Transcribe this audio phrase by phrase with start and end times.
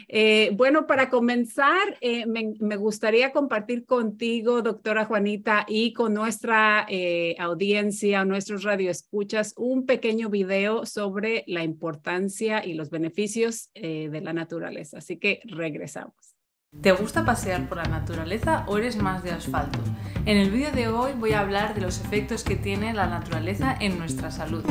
[0.08, 6.86] Eh, bueno, para comenzar, eh, me, me, gustaría compartir contigo, doctora Juanita, y con nuestra
[6.88, 14.20] eh, audiencia, nuestros radioescuchas, un pequeño video sobre la importancia y los beneficios eh, de
[14.20, 14.98] la naturaleza.
[14.98, 16.31] Así que regresamos.
[16.80, 19.78] ¿Te gusta pasear por la naturaleza o eres más de asfalto?
[20.24, 23.76] En el vídeo de hoy voy a hablar de los efectos que tiene la naturaleza
[23.78, 24.64] en nuestra salud.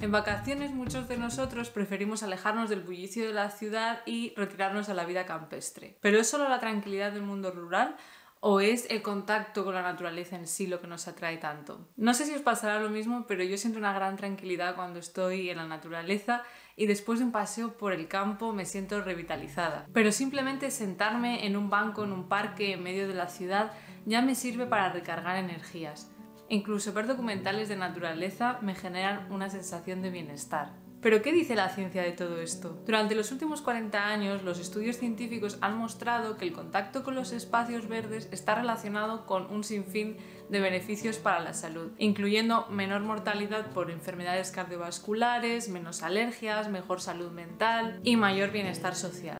[0.00, 4.94] En vacaciones muchos de nosotros preferimos alejarnos del bullicio de la ciudad y retirarnos a
[4.94, 5.96] la vida campestre.
[6.02, 7.96] ¿Pero es solo la tranquilidad del mundo rural
[8.46, 11.88] ¿O es el contacto con la naturaleza en sí lo que nos atrae tanto?
[11.96, 15.48] No sé si os pasará lo mismo, pero yo siento una gran tranquilidad cuando estoy
[15.48, 16.42] en la naturaleza
[16.76, 19.86] y después de un paseo por el campo me siento revitalizada.
[19.94, 23.72] Pero simplemente sentarme en un banco en un parque en medio de la ciudad
[24.04, 26.10] ya me sirve para recargar energías.
[26.50, 30.83] Incluso ver documentales de naturaleza me generan una sensación de bienestar.
[31.04, 32.82] Pero ¿qué dice la ciencia de todo esto?
[32.86, 37.32] Durante los últimos 40 años, los estudios científicos han mostrado que el contacto con los
[37.32, 40.16] espacios verdes está relacionado con un sinfín
[40.48, 47.32] de beneficios para la salud, incluyendo menor mortalidad por enfermedades cardiovasculares, menos alergias, mejor salud
[47.32, 49.36] mental y mayor bienestar social.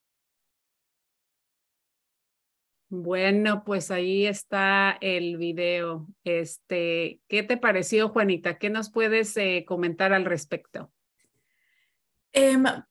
[2.90, 6.08] Bueno, pues ahí está el video.
[6.24, 8.58] Este, ¿qué te pareció, Juanita?
[8.58, 10.90] ¿Qué nos puedes eh, comentar al respecto?
[12.36, 12.84] Um,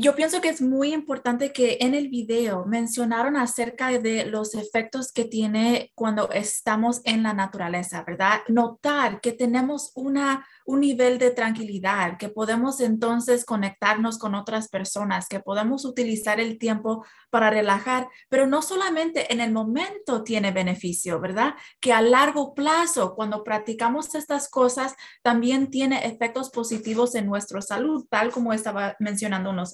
[0.00, 5.12] yo pienso que es muy importante que en el video mencionaron acerca de los efectos
[5.12, 8.40] que tiene cuando estamos en la naturaleza, ¿verdad?
[8.48, 15.26] Notar que tenemos una un nivel de tranquilidad, que podemos entonces conectarnos con otras personas,
[15.26, 21.20] que podemos utilizar el tiempo para relajar, pero no solamente en el momento tiene beneficio,
[21.20, 21.54] ¿verdad?
[21.80, 28.04] Que a largo plazo, cuando practicamos estas cosas, también tiene efectos positivos en nuestra salud,
[28.10, 29.72] tal como estaba mencionando en los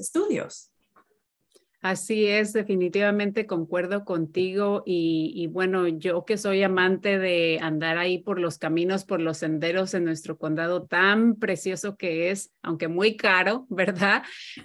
[1.84, 8.40] Así es, definitivamente concuerdo contigo y, bueno, yo que soy amante de andar ahí por
[8.40, 13.66] los caminos, por los senderos en nuestro condado tan precioso que es, aunque muy caro,
[13.68, 14.22] ¿verdad?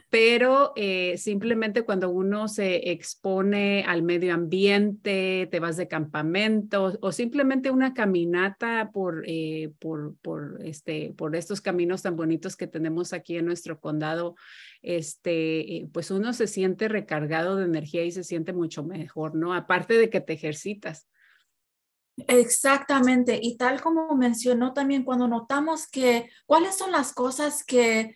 [0.09, 7.11] Pero eh, simplemente cuando uno se expone al medio ambiente, te vas de campamento o
[7.11, 10.15] simplemente una caminata por, eh, por,
[10.63, 14.35] este, por estos caminos tan bonitos que tenemos aquí en nuestro condado,
[14.81, 19.53] este, pues uno se siente recargado de energía y se siente mucho mejor, ¿no?
[19.53, 21.07] Aparte de que te ejercitas.
[22.27, 23.39] Exactamente.
[23.41, 28.15] Y tal como mencionó también, cuando notamos que cuáles son las cosas que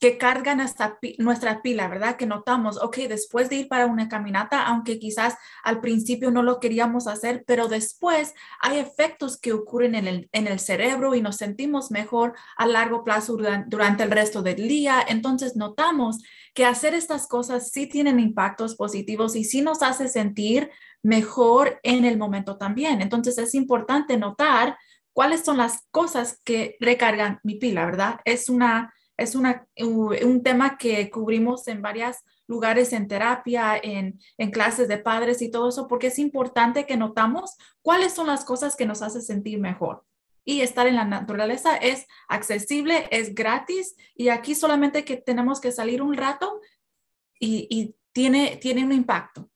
[0.00, 2.16] que cargan hasta nuestra pila, ¿verdad?
[2.16, 6.58] Que notamos, ok, después de ir para una caminata, aunque quizás al principio no lo
[6.58, 11.36] queríamos hacer, pero después hay efectos que ocurren en el, en el cerebro y nos
[11.36, 15.04] sentimos mejor a largo plazo durante, el resto del día.
[15.06, 16.22] Entonces notamos
[16.54, 20.70] que hacer estas cosas sí tienen impactos positivos y sí nos hace sentir
[21.02, 23.02] mejor en el momento también.
[23.02, 24.78] Entonces es importante notar
[25.12, 28.20] cuáles son las cosas que recargan mi pila, ¿verdad?
[28.24, 32.16] Es una es una, un tema que cubrimos en varios
[32.46, 36.96] lugares en terapia, en, en, clases de padres y todo eso, porque es importante que
[36.96, 40.04] notamos cuáles son las cosas que nos hacen sentir mejor.
[40.44, 45.72] Y estar en la naturaleza es accesible, es gratis y aquí solamente que tenemos que
[45.72, 46.60] salir un rato
[47.40, 49.48] y, y tiene, tiene un impacto.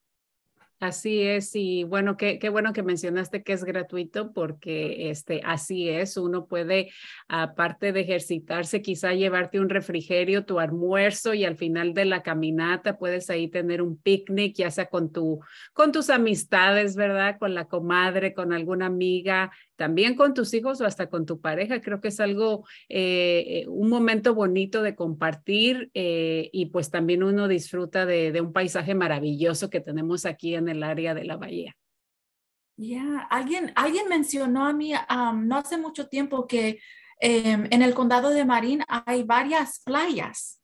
[0.79, 5.89] Así es, y bueno, qué, qué, bueno que mencionaste que es gratuito porque este, así
[5.89, 6.89] es, uno puede,
[7.27, 12.97] aparte de ejercitarse, quizá llevarte un refrigerio, tu almuerzo y al final de la caminata
[12.97, 15.41] puedes ahí tener un picnic, ya sea con, tu,
[15.73, 17.37] con tus amistades, ¿verdad?
[17.39, 21.79] Con la comadre, con alguna amiga, también con tus hijos o hasta con tu pareja.
[21.79, 27.47] Creo que es algo, eh, un momento bonito de compartir eh, y pues también uno
[27.47, 31.77] disfruta de, un paisaje maravilloso que tenemos aquí en el área de la bahía.
[32.75, 34.91] Ya, alguien, alguien mencionó a mí
[35.35, 36.79] no hace mucho tiempo que
[37.21, 40.58] em, en el condado de Marín hay varias playas.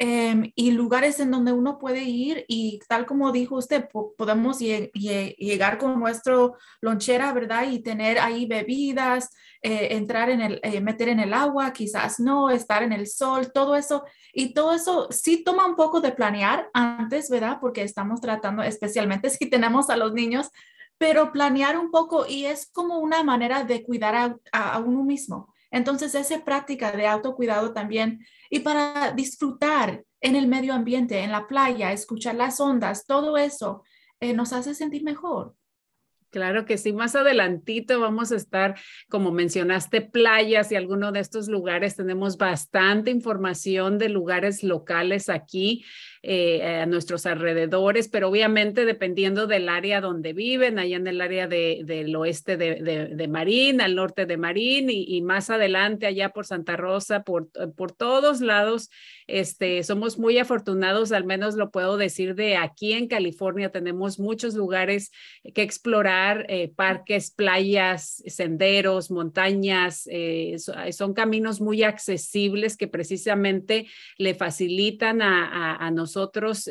[0.00, 5.76] Em, y lugares en donde uno puede ir y tal como dijo usted, podemos llegar
[5.76, 7.68] con nuestro lonchera, ¿verdad?
[7.68, 12.48] Y tener ahí bebidas, eh, entrar en el, eh, meter en el agua, quizás no,
[12.48, 14.04] estar en el sol, todo eso.
[14.32, 17.58] Y todo eso sí toma un poco de planear antes, ¿verdad?
[17.60, 20.50] Porque estamos tratando, especialmente si tenemos a los niños,
[20.96, 25.52] pero planear un poco y es como una manera de cuidar a uno mismo.
[25.70, 31.46] Entonces, esa práctica de autocuidado también y para disfrutar en el medio ambiente, en la
[31.46, 33.82] playa, escuchar las ondas, todo eso
[34.20, 35.54] eh, nos hace sentir mejor.
[36.30, 38.74] Claro que sí, más adelantito vamos a estar,
[39.08, 41.96] como mencionaste, playas y alguno de estos lugares.
[41.96, 45.84] Tenemos bastante información de lugares locales aquí
[46.22, 51.46] eh, a nuestros alrededores, pero obviamente dependiendo del área donde viven, allá en el área
[51.46, 52.74] de, del oeste de,
[53.14, 57.92] de, Marín, al norte de Marín y, más adelante allá por Santa Rosa, por, por
[57.92, 58.90] todos lados,
[59.28, 64.54] este, somos muy afortunados, al menos lo puedo decir de aquí en California, tenemos muchos
[64.54, 65.10] lugares
[65.54, 70.08] que explorar eh, parques, playas, senderos, montañas.
[70.10, 70.56] Eh,
[70.92, 76.70] son caminos muy accesibles que precisamente le facilitan a, nosotros,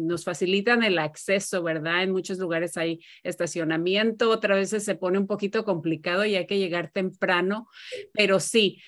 [0.00, 2.02] nos facilitan el acceso, ¿verdad?
[2.02, 6.58] En muchos lugares hay estacionamiento, otras veces se pone un poquito complicado y hay que
[6.58, 7.68] llegar temprano,
[8.12, 8.80] pero sí,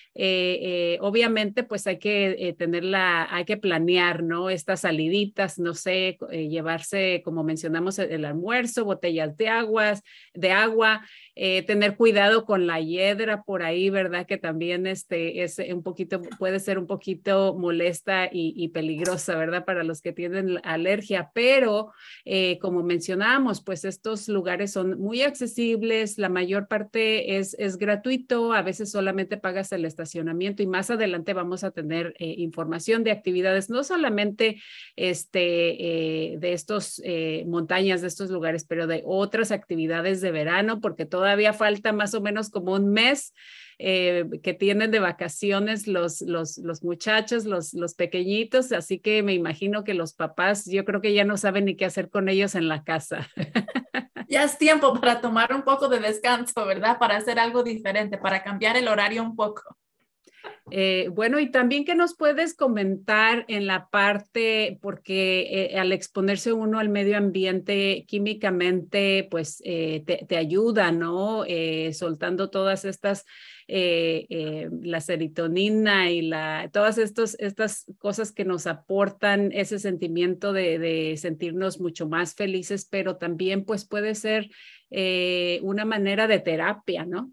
[1.01, 4.51] obviamente pues hay que hay que planear, ¿no?
[4.51, 10.03] Estas saliditas, no sé, llevarse, como mencionamos, el almuerzo, botellas de aguas,
[10.35, 11.07] de agua,
[11.43, 14.27] eh, tener cuidado con la hiedra por ahí, ¿verdad?
[14.27, 19.65] Que también este, es un poquito, puede ser un poquito molesta y, peligrosa, ¿verdad?
[19.65, 21.93] Para los que tienen alergia, pero
[22.27, 28.53] eh, como mencionamos, pues estos lugares son muy accesibles, la mayor parte es, es gratuito,
[28.53, 33.13] a veces solamente pagas el estacionamiento y más adelante vamos a tener eh, información de
[33.13, 34.61] actividades, no solamente
[34.95, 37.01] este, de estos
[37.47, 42.21] montañas, de estos lugares, pero de otras actividades de verano, porque todavía falta más o
[42.21, 43.33] menos como un mes
[43.79, 49.33] eh, que tienen de vacaciones los, los, los muchachos, los, los pequeñitos, así que me
[49.33, 52.57] imagino que los papás, yo creo que ya no saben ni qué hacer con ellos
[52.57, 53.29] en la casa.
[54.29, 57.01] Ya es tiempo para tomar un poco de descanso, ¿verdad?
[57.01, 59.77] Para hacer algo diferente, para cambiar el horario un poco.
[60.73, 66.53] Eh, bueno, y también que nos puedes comentar en la parte, porque eh, al exponerse
[66.53, 71.45] uno al medio ambiente químicamente, pues eh, te, ayuda, ¿no?
[71.93, 73.25] soltando todas estas,
[73.67, 81.81] la serotonina y la, todas estas cosas que nos aportan ese sentimiento de, de sentirnos
[81.81, 84.51] mucho más felices, pero también pues puede ser
[85.63, 87.33] una manera de terapia, ¿no?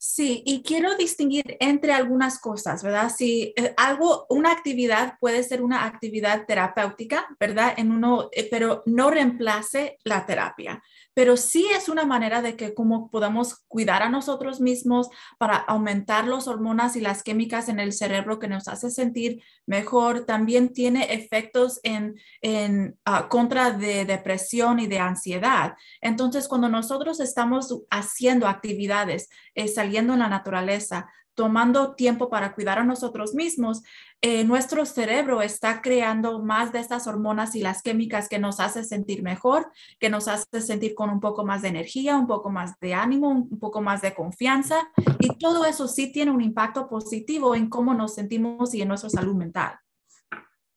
[0.00, 3.10] Sí, y quiero distinguir entre algunas cosas, ¿verdad?
[3.10, 7.74] Si eh, algo, una actividad puede ser una actividad terapéutica, ¿verdad?
[7.76, 10.80] En uno, eh, pero no reemplace la terapia
[11.18, 16.28] pero sí es una manera de que como podamos cuidar a nosotros mismos para aumentar
[16.28, 20.26] las hormonas y las químicas en el cerebro que nos hace sentir mejor.
[20.26, 25.74] También tiene efectos en, en ah, contra de depresión y de ansiedad.
[26.00, 31.08] Entonces, cuando nosotros estamos haciendo actividades, eh, saliendo en la naturaleza,
[31.38, 33.82] tomando tiempo para cuidar a nosotros mismos,
[34.20, 38.82] eh, nuestro cerebro está creando más de estas hormonas y las químicas que nos hace
[38.82, 39.70] sentir mejor,
[40.00, 43.28] que nos hace sentir con un poco más de energía, un poco más de ánimo,
[43.28, 44.90] un poco más de confianza.
[45.20, 49.10] Y todo eso sí tiene un impacto positivo en cómo nos sentimos y en nuestra
[49.10, 49.78] salud mental.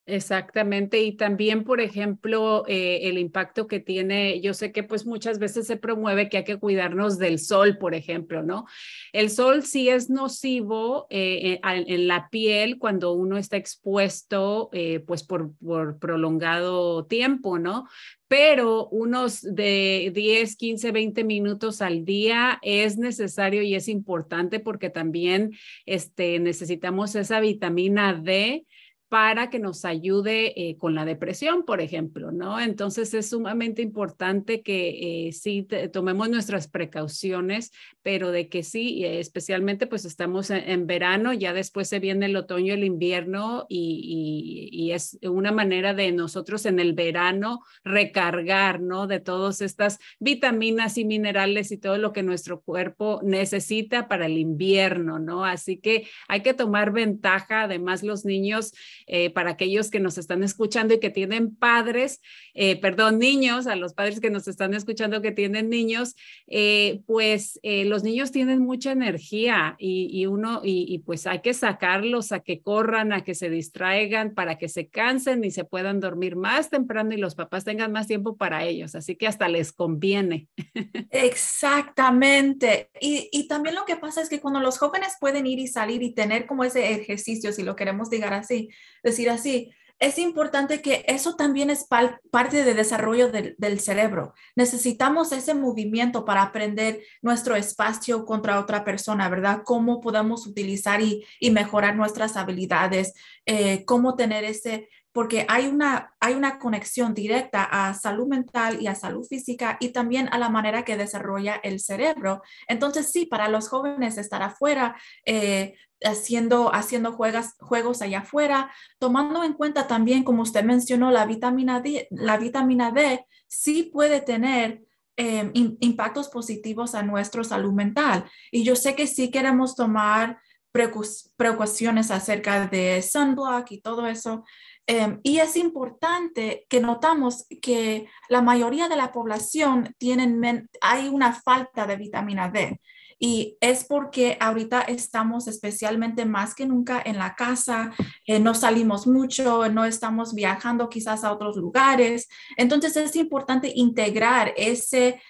[0.08, 5.38] Exactamente, y también, por ejemplo, eh, el impacto que tiene, yo sé que pues muchas
[5.38, 8.66] veces se promueve que hay que cuidarnos del sol, por ejemplo, ¿no?
[9.14, 14.72] El sol sí es nocivo eh, eh, en, la piel cuando uno está expuesto
[15.06, 17.88] pues por, por prolongado tiempo, ¿no?
[18.28, 24.90] Pero unos de 10, 15, 20 minutos al día es necesario y es importante porque
[24.90, 25.52] también
[25.86, 28.66] este, necesitamos esa vitamina D
[29.12, 32.62] para que nos ayude eh, con la depresión, por ejemplo, ¿no?
[32.62, 39.86] Entonces es sumamente importante que eh, sí tomemos nuestras precauciones, pero de que sí, especialmente
[39.86, 45.20] pues estamos en, verano, ya después se viene el otoño, el invierno y, y, es
[45.24, 49.08] una manera de nosotros en el verano recargar, ¿no?
[49.08, 54.38] De todas estas vitaminas y minerales y todo lo que nuestro cuerpo necesita para el
[54.38, 55.44] invierno, ¿no?
[55.44, 58.72] Así que hay que tomar ventaja, además los niños
[59.08, 62.22] eh, para aquellos que nos están escuchando y que tienen padres,
[62.54, 66.16] eh, perdón, niños, a los padres que nos están escuchando que tienen niños,
[66.48, 72.42] eh, pues los niños tienen mucha energía y, uno, y, pues hay que sacarlos a
[72.42, 76.70] que corran, a que se distraigan, para que se cansen y se puedan dormir más
[76.70, 78.96] temprano y los papás tengan más tiempo para ellos.
[78.96, 80.48] Así que hasta les conviene.
[81.12, 82.90] Exactamente.
[83.00, 86.02] Y, y también lo que pasa es que cuando los jóvenes pueden ir y salir
[86.04, 88.70] y tener como ese ejercicio, si lo queremos digar así,
[89.04, 91.86] decir así, es importante que eso también es
[92.32, 94.34] parte del desarrollo del, cerebro.
[94.56, 99.62] Necesitamos ese movimiento para aprender nuestro espacio contra otra persona, ¿verdad?
[99.64, 103.14] Cómo podemos utilizar y, mejorar nuestras habilidades,
[103.46, 108.88] eh, cómo tener ese, porque hay una, hay una conexión directa a salud mental y
[108.88, 112.42] a salud física y también a la manera que desarrolla el cerebro.
[112.68, 119.44] Entonces, sí, para los jóvenes estar afuera, eh, haciendo, haciendo juegas, juegos allá afuera, tomando
[119.44, 124.84] en cuenta también, como usted mencionó, la vitamina D, la vitamina D sí puede tener
[125.18, 128.26] em, impactos positivos a nuestra salud mental.
[128.50, 130.40] Y yo sé que sí queremos tomar
[130.72, 134.46] precauciones acerca de sunblock y todo eso.
[134.88, 141.34] Em, y es importante que notamos que la mayoría de la población tienen, hay una
[141.34, 142.80] falta de vitamina D.
[143.24, 147.92] Y es porque ahorita estamos especialmente más que nunca en la casa,
[148.26, 152.28] eh, no salimos mucho, no estamos viajando quizás a otros lugares.
[152.58, 155.22] Entonces es importante integrar ese,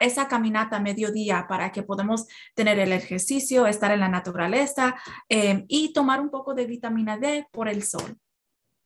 [0.00, 4.96] esa caminata a mediodía para que podamos tener el ejercicio, estar en la naturaleza
[5.28, 8.18] eh, y tomar un poco de vitamina D por el sol.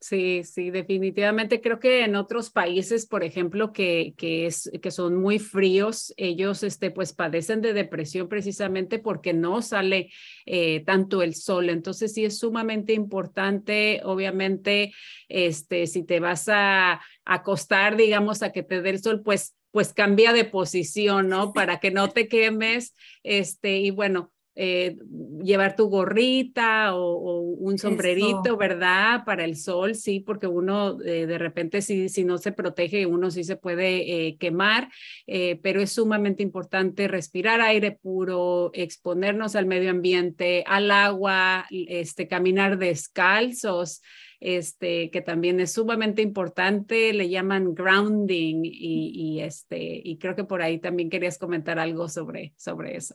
[0.03, 5.15] Sí, sí, definitivamente creo que en otros países, por ejemplo, que, que, es, que son
[5.21, 10.09] muy fríos, ellos este, pues padecen de depresión precisamente porque no sale
[10.47, 11.69] eh, tanto el sol.
[11.69, 14.91] Entonces sí es sumamente importante, obviamente,
[15.29, 19.93] este, si te vas a acostar, digamos, a que te dé el sol, pues pues
[19.93, 21.53] cambia de posición, ¿no?
[21.53, 24.31] Para que no te quemes, este, y bueno,
[24.63, 24.95] eh,
[25.41, 29.23] llevar tu gorrita o, un sombrerito, ¿verdad?
[29.25, 33.31] Para el sol, sí, porque uno eh, de repente si, si no se protege, uno
[33.31, 34.89] sí se puede eh, quemar,
[35.25, 42.77] pero es sumamente importante respirar aire puro, exponernos al medio ambiente, al agua, este, caminar
[42.77, 44.03] descalzos.
[44.43, 50.45] Este, que también es sumamente importante, le llaman grounding y, y, este, y creo que
[50.45, 53.13] por ahí también querías comentar algo sobre, sobre eso.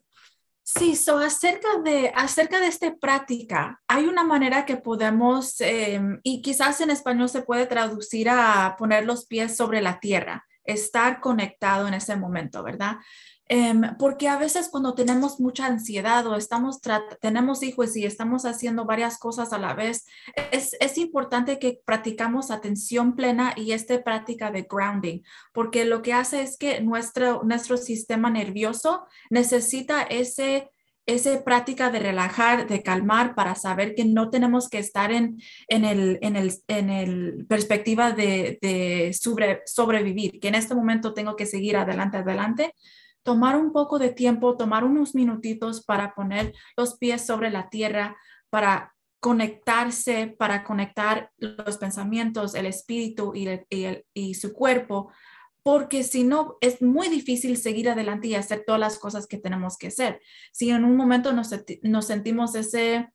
[0.68, 6.42] Sí, so acerca de, acerca de esta práctica, hay una manera que podemos, em, y
[6.42, 11.87] quizás en español se puede traducir a poner los pies sobre la tierra, estar conectado
[11.87, 12.96] en ese momento, ¿verdad?
[13.49, 16.81] Em, porque a veces cuando tenemos mucha ansiedad o estamos
[17.21, 20.05] tenemos hijos y estamos haciendo varias cosas a la vez,
[20.50, 25.23] es, es importante que practicamos atención plena y esta práctica de grounding,
[25.53, 30.71] porque lo que hace es que nuestro, nuestro sistema nervioso necesita ese
[31.07, 35.85] esa práctica de relajar, de calmar para saber que no tenemos que estar en, en
[35.85, 41.37] el, en el, en el perspectiva de, de sobre, sobrevivir, que en este momento tengo
[41.37, 42.75] que seguir adelante, adelante,
[43.26, 48.16] tomar un poco de tiempo, tomar unos minutitos para poner los pies sobre la tierra,
[48.49, 55.11] para conectarse, para conectar los pensamientos, el espíritu y, su cuerpo,
[55.64, 59.76] porque si no, es muy difícil seguir adelante y hacer todas las cosas que tenemos
[59.76, 60.21] que hacer.
[60.52, 61.50] Si en un momento nos,
[61.83, 63.12] nos sentimos ese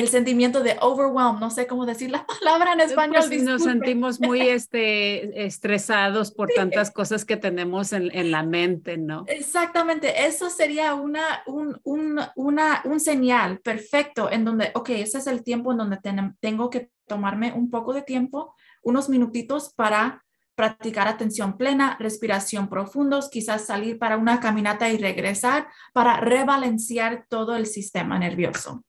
[0.00, 3.24] el sentimiento de overwhelm, no sé cómo decir la palabra en español.
[3.28, 8.96] Pues nos sentimos muy este, estresados por tantas cosas que tenemos en, en, la mente,
[8.96, 9.24] ¿no?
[9.28, 15.26] Exactamente, eso sería una, un, un, una, un señal perfecto en donde, ok, ese es
[15.26, 15.98] el tiempo en donde
[16.40, 23.28] tengo que tomarme un poco de tiempo, unos minutitos para practicar atención plena, respiración profundos,
[23.28, 28.84] quizás salir para una caminata y regresar para rebalancear todo el sistema nervioso.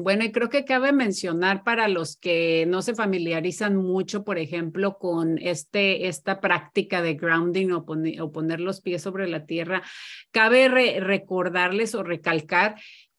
[0.00, 4.96] Bueno, y creo que cabe mencionar para los que no se familiarizan mucho, por ejemplo,
[4.96, 9.82] con este, esta práctica de grounding o, poner los pies sobre la tierra,
[10.30, 10.68] cabe
[11.00, 12.76] recordarles o recalcar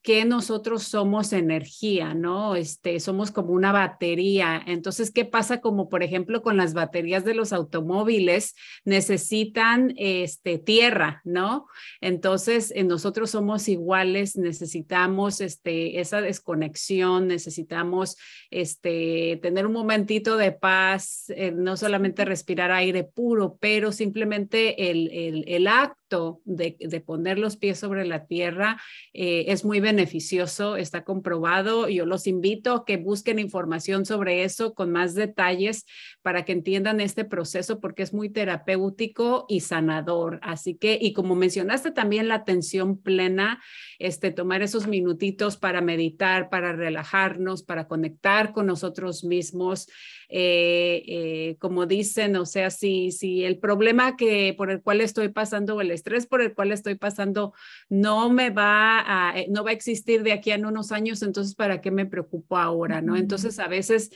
[0.10, 2.56] que nosotros somos energía, ¿no?
[2.56, 4.60] Este, somos como una batería.
[4.66, 8.56] Entonces, ¿qué pasa como por ejemplo con las baterías de los automóviles?
[8.86, 11.68] Necesitan este, tierra, ¿no?
[12.02, 18.18] Entonces, eh, nosotros somos iguales, necesitamos este, esa desconexión, necesitamos
[18.50, 25.12] este, tener un momentito de paz, eh, no solamente respirar aire puro, pero simplemente el,
[25.12, 25.99] el, el acto
[26.46, 28.82] de, poner los pies sobre la tierra
[29.14, 31.88] eh, es muy beneficioso, está comprobado.
[31.90, 35.86] Yo los invito a que busquen información sobre eso con más detalles
[36.22, 40.40] para que entiendan este proceso porque es muy terapéutico y sanador.
[40.42, 43.62] Así que, y como mencionaste también la atención plena,
[44.00, 49.88] este, tomar esos minutitos para meditar, para relajarnos, para conectar con nosotros mismos.
[50.32, 55.30] Eh, eh, como dicen, o sea, si, si el problema que por el cual estoy
[55.30, 57.54] pasando el estrés por el cual estoy pasando
[57.90, 61.56] no me va a, eh, no va a existir de aquí a unos años, entonces,
[61.56, 63.02] ¿para qué me preocupo ahora?
[63.02, 63.16] ¿No?
[63.16, 64.10] Entonces, a veces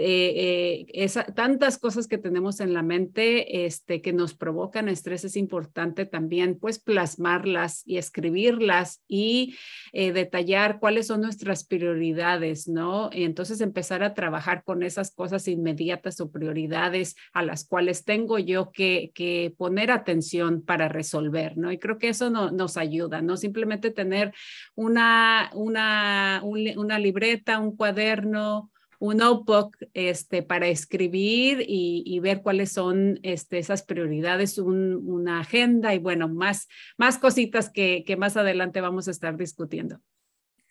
[0.00, 5.36] eh, eh, tantas cosas que tenemos en la mente este, que nos provocan estrés, es
[5.36, 9.56] importante también pues plasmarlas y escribirlas y
[9.92, 13.10] eh, detallar cuáles son nuestras prioridades, ¿no?
[13.12, 18.38] Y entonces empezar a trabajar con esas cosas inmediatas o prioridades a las cuales tengo
[18.38, 19.12] yo que,
[19.56, 21.70] poner atención para resolver, ¿no?
[21.70, 23.36] Y creo que eso no, nos ayuda, ¿no?
[23.36, 24.32] Simplemente tener
[24.74, 33.18] una, una, una libreta, un cuaderno, un notebook este, para escribir y, ver cuáles son
[33.22, 39.08] este, esas prioridades, una agenda y bueno, más, más cositas que, que, más adelante vamos
[39.08, 40.00] a estar discutiendo.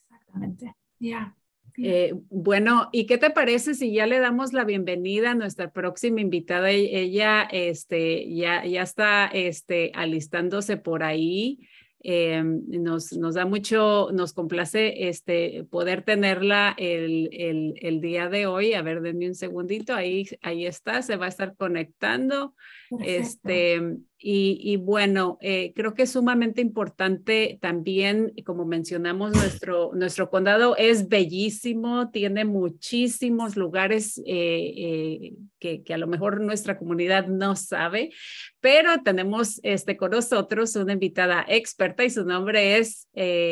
[0.06, 1.36] Exactamente, ya.
[1.82, 6.22] Eh, bueno, ¿y qué te parece si ya le damos la bienvenida a nuestra próxima
[6.22, 6.72] invitada?
[6.72, 11.68] E-, ella este, ya, ya está este, alistándose por ahí.
[12.02, 18.48] Eh, nos, nos, da mucho, nos complace este, poder tenerla el, el, el, día de
[18.48, 18.74] hoy.
[18.74, 22.56] A ver, denme un segundito, ahí, ahí está, se va a estar conectando.
[23.04, 30.76] Este, y, bueno, eh, creo que es sumamente importante también, como mencionamos, nuestro, nuestro condado
[30.76, 38.12] es bellísimo, tiene muchísimos lugares eh, eh, que, a lo mejor nuestra comunidad no sabe,
[38.60, 43.08] pero tenemos este, con nosotros una invitada experta y su nombre es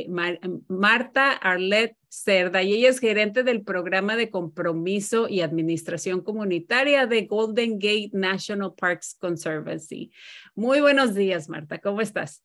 [0.10, 7.06] Mar Marta Arlette Cerda y ella es gerente del programa de compromiso y administración comunitaria
[7.06, 10.12] de Golden Gate National Parks Conservancy.
[10.56, 11.80] Muy buenos días, Marta.
[11.80, 12.43] ¿Cómo estás?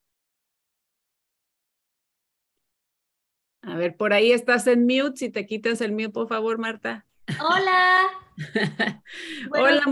[3.62, 5.16] A ver, por ahí estás en mute.
[5.16, 7.06] Si te quitas el mute, por favor, Marta.
[7.40, 8.08] Hola.
[9.52, 9.84] Hola.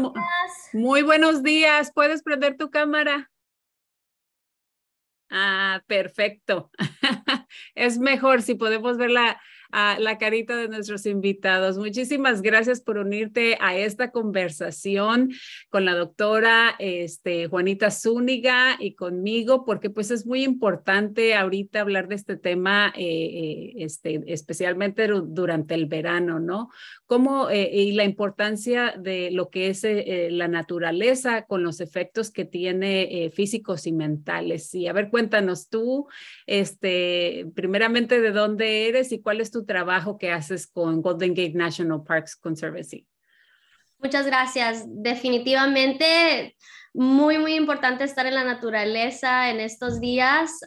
[0.72, 1.92] Muy buenos días.
[1.94, 3.30] ¿Puedes prender tu cámara?
[5.30, 6.72] Ah, perfecto.
[7.76, 9.40] es mejor si podemos ver la,
[9.72, 11.78] a la carita de nuestros invitados.
[11.78, 15.30] Muchísimas gracias por unirte a esta conversación
[15.68, 22.08] con la doctora este, Juanita Zúñiga y conmigo, porque pues es muy importante ahorita hablar
[22.08, 26.70] de este tema, eh, eh este, especialmente durante el verano, ¿no?
[27.06, 32.44] Cómo, eh, y la importancia de lo que es la naturaleza con los efectos que
[32.44, 34.74] tiene físicos y mentales.
[34.74, 36.08] Y a ver, cuéntanos tú,
[36.46, 41.54] este, primeramente, de dónde eres y cuál es tu trabajo que haces con Golden Gate
[41.54, 43.06] National Parks Conservancy.
[43.98, 44.84] Muchas gracias.
[44.86, 46.56] Definitivamente
[46.92, 50.60] muy, muy importante estar en la naturaleza en estos días.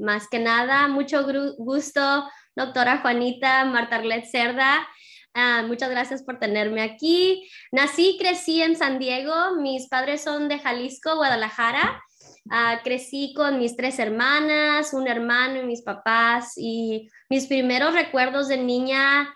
[0.00, 1.24] más que nada, mucho
[1.56, 4.86] gusto, doctora Juanita Marta Arlet Cerda.
[5.66, 7.48] muchas gracias por tenerme aquí.
[7.72, 9.56] Nací y crecí en San Diego.
[9.60, 12.02] Mis padres son de Jalisco, Guadalajara.
[12.50, 18.48] Ah, crecí con mis tres hermanas, un hermano y mis papás y mis primeros recuerdos
[18.48, 19.34] de niña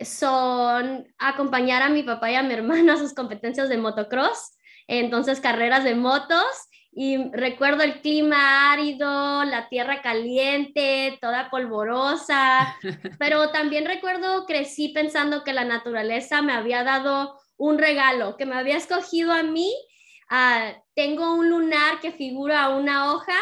[0.00, 5.40] son acompañar a mi papá y a mi hermano a sus competencias de motocross, entonces
[5.40, 6.46] carreras de motos
[6.94, 12.76] y recuerdo el clima árido, la tierra caliente, toda polvorosa,
[13.18, 18.56] pero también recuerdo crecí pensando que la naturaleza me había dado un regalo, que me
[18.56, 19.70] había escogido a mí
[20.34, 23.38] Ah, tengo un lunar que figura una hoja.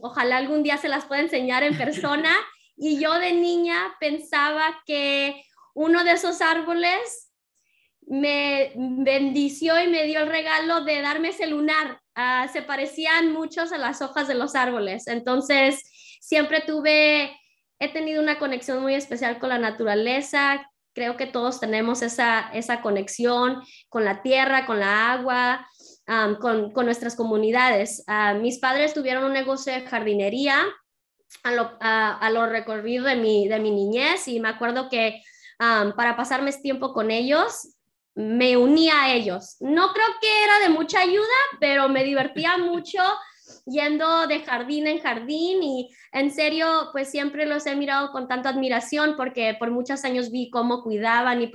[0.00, 2.34] ojalá algún día se las pueda enseñar en persona.
[2.78, 7.30] y yo de niña pensaba que uno de esos árboles
[8.06, 12.00] me bendició y me dio el regalo de darme ese lunar.
[12.14, 15.06] Ah, se parecían muchos a las hojas de los árboles.
[15.08, 15.82] Entonces,
[16.22, 17.38] siempre tuve,
[17.78, 22.80] he tenido una conexión muy especial con la naturaleza creo que todos tenemos esa, esa
[22.80, 25.68] conexión con la tierra, con la agua,
[26.40, 28.02] con, con, nuestras comunidades.
[28.06, 30.64] Ah, mis padres tuvieron un negocio de jardinería
[31.42, 35.22] a lo, a, lo recorrido de mi, de mi niñez y me acuerdo que
[35.58, 37.76] para pasarme tiempo con ellos,
[38.14, 39.56] me unía a ellos.
[39.60, 43.02] No creo que era de mucha ayuda, pero me divertía mucho
[43.66, 48.50] yendo de jardín en jardín y en serio, pues siempre los he mirado con tanta
[48.50, 51.50] admiración porque por muchos años vi cómo cuidaban y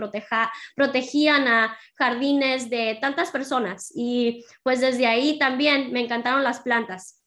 [0.76, 7.18] protegían a jardines de tantas personas y pues desde ahí también me encantaron las plantas.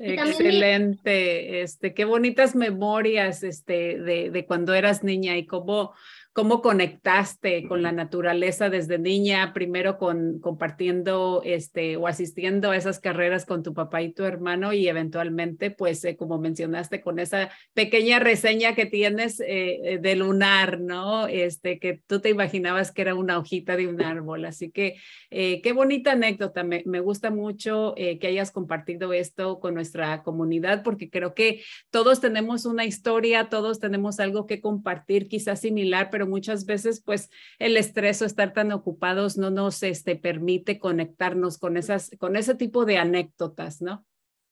[0.00, 5.92] Excelente, este, qué bonitas memorias este, de, de cuando eras niña y cómo
[6.38, 13.00] cómo conectaste con la naturaleza desde niña, primero con compartiendo este o asistiendo a esas
[13.00, 17.50] carreras con tu papá y tu hermano y eventualmente, pues, eh, como mencionaste, con esa
[17.74, 21.26] pequeña reseña que tienes eh, eh, de lunar, ¿no?
[21.26, 24.44] Este, que tú te imaginabas que era una hojita de un árbol.
[24.44, 24.94] Así que
[25.28, 26.62] qué bonita anécdota.
[26.62, 32.20] Me, me gusta mucho que hayas compartido esto con nuestra comunidad porque creo que todos
[32.20, 37.76] tenemos una historia, todos tenemos algo que compartir, quizás similar, pero muchas veces pues el
[37.76, 42.84] estrés o estar tan ocupados no nos este, permite conectarnos con, esas, con ese tipo
[42.84, 44.04] de anécdotas, ¿no?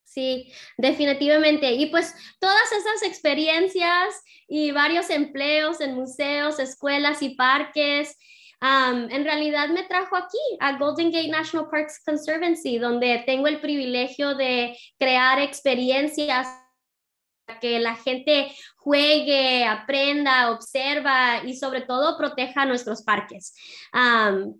[0.04, 1.72] Sí, definitivamente.
[1.72, 8.16] Y pues todas esas experiencias y varios empleos en museos, escuelas y parques,
[8.60, 14.34] en realidad me trajo aquí a Golden Gate National Parks Conservancy, donde tengo el privilegio
[14.34, 16.48] de crear experiencias
[17.60, 23.54] que la gente juegue, aprenda, observa y sobre todo proteja nuestros parques.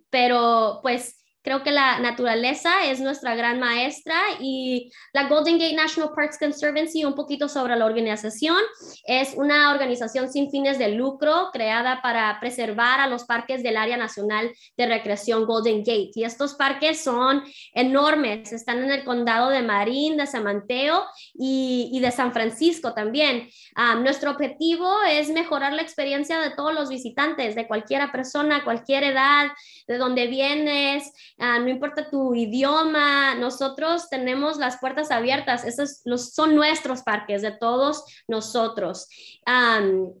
[0.09, 6.11] pero pues Creo que la naturaleza es nuestra gran maestra y la Golden Gate National
[6.13, 8.57] Parks Conservancy, un poquito sobre la organización,
[9.05, 13.95] es una organización sin fines de lucro creada para preservar a los parques del área
[13.95, 16.11] nacional de recreación Golden Gate.
[16.15, 17.41] Y estos parques son
[17.73, 23.47] enormes, están en el condado de Marín, de San Mateo y, de San Francisco también.
[23.73, 29.05] Ah, nuestro objetivo es mejorar la experiencia de todos los visitantes, de cualquier persona, cualquier
[29.05, 29.47] edad,
[29.87, 36.01] de donde vienes, Ah, no importa tu idioma, nosotros tenemos las puertas abiertas, esos
[36.33, 39.07] son nuestros parques de todos nosotros.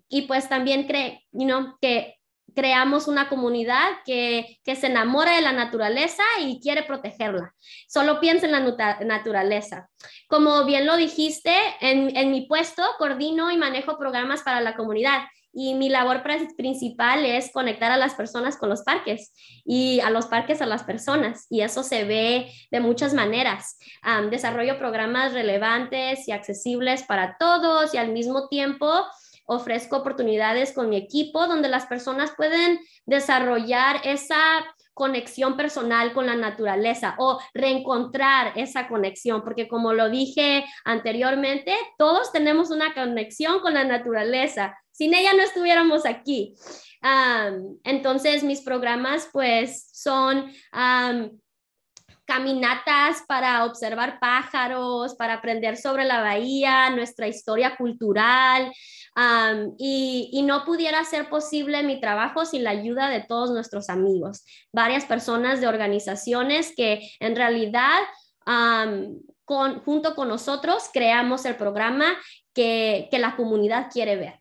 [0.09, 1.25] y pues también cre,
[1.81, 2.15] que
[2.55, 7.53] creamos una comunidad que, se enamora de la naturaleza y quiere protegerla.
[7.87, 9.89] Solo piensa en la naturaleza.
[10.27, 15.21] Como bien lo dijiste, en mi puesto coordino y manejo programas para la comunidad
[15.59, 16.21] y mi labor
[16.55, 19.33] principal es conectar a las personas con los parques
[19.65, 23.79] y a los parques a las personas y eso se ve de muchas maneras.
[24.29, 28.87] desarrollo programas relevantes y accesibles para todos y al mismo tiempo
[29.47, 34.37] ofrezco oportunidades con mi equipo donde las personas pueden desarrollar esa
[34.97, 42.31] conexión personal con la naturaleza o reencontrar esa conexión, porque como lo dije anteriormente, todos
[42.31, 44.75] tenemos una conexión con la naturaleza.
[44.91, 46.55] Sin ella no estuviéramos aquí.
[47.83, 50.51] entonces, mis programas pues son
[52.27, 58.71] caminatas para observar pájaros, para aprender sobre la bahía, nuestra historia cultural,
[59.79, 65.05] y, no pudiera ser posible mi trabajo sin la ayuda de todos nuestros amigos, varias
[65.05, 67.99] personas de organizaciones que en realidad
[69.45, 72.15] junto con nosotros creamos el programa
[72.53, 74.39] que, que la comunidad quiere ver,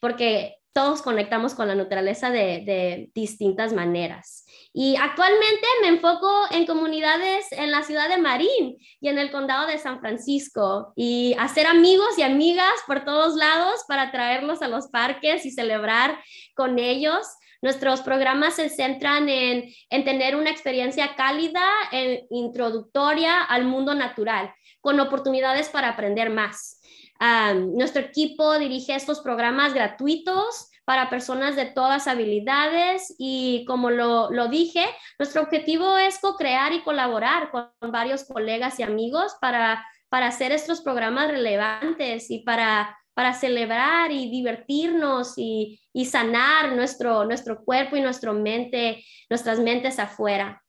[0.00, 4.46] porque todos conectamos con la naturaleza de, distintas maneras.
[4.72, 9.66] Y actualmente me enfoco en comunidades en la ciudad de Marín y en el condado
[9.66, 14.88] de San Francisco y hacer amigos y amigas por todos lados para traerlos a los
[14.88, 16.18] parques y celebrar
[16.54, 17.26] con ellos.
[17.60, 24.52] Nuestros programas se centran en, en tener una experiencia cálida, e introductoria al mundo natural,
[24.80, 26.81] con oportunidades para aprender más.
[27.54, 34.48] Nuestro equipo dirige estos programas gratuitos para personas de todas habilidades y como lo, lo
[34.48, 34.84] dije,
[35.18, 40.80] nuestro objetivo es co-crear y colaborar con varios colegas y amigos para, para hacer estos
[40.80, 48.00] programas relevantes y para, para celebrar y divertirnos y, y sanar nuestro, nuestro cuerpo y
[48.00, 50.61] nuestra mente, nuestras mentes afuera.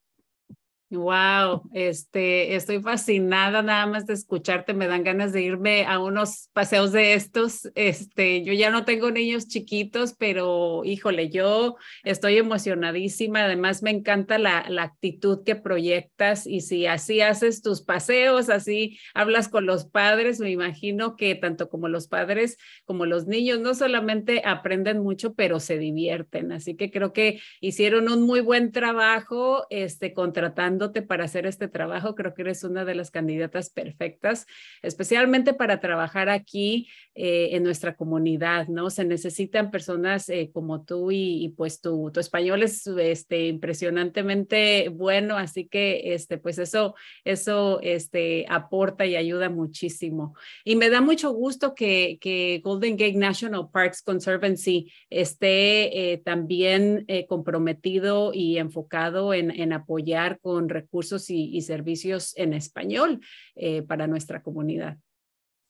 [0.93, 6.49] Wow, este, estoy fascinada nada más de escucharte, me dan ganas de irme a unos
[6.53, 7.71] paseos de estos.
[7.73, 13.45] Este, yo ya no tengo niños chiquitos, pero híjole, yo estoy emocionadísima.
[13.45, 18.99] Además, me encanta la, la actitud que proyectas y si así haces tus paseos, así
[19.15, 23.73] hablas con los padres, me imagino que tanto como los padres como los niños no
[23.73, 26.51] solamente aprenden mucho, pero se divierten.
[26.51, 32.15] Así que creo que hicieron un muy buen trabajo, este, contratando para hacer este trabajo.
[32.15, 34.46] Creo que eres una de las candidatas perfectas,
[34.82, 38.89] especialmente para trabajar aquí eh, en nuestra comunidad, ¿no?
[38.89, 45.38] Se necesitan personas eh, como tú y, pues tu, tu, español es este, impresionantemente bueno,
[45.38, 50.36] así que este, pues eso, eso este, aporta y ayuda muchísimo.
[50.63, 57.06] Y me da mucho gusto que, que Golden Gate National Parks Conservancy esté eh, también
[57.28, 63.21] comprometido y enfocado en, en apoyar con recursos y, servicios en español
[63.55, 64.97] eh, para nuestra comunidad.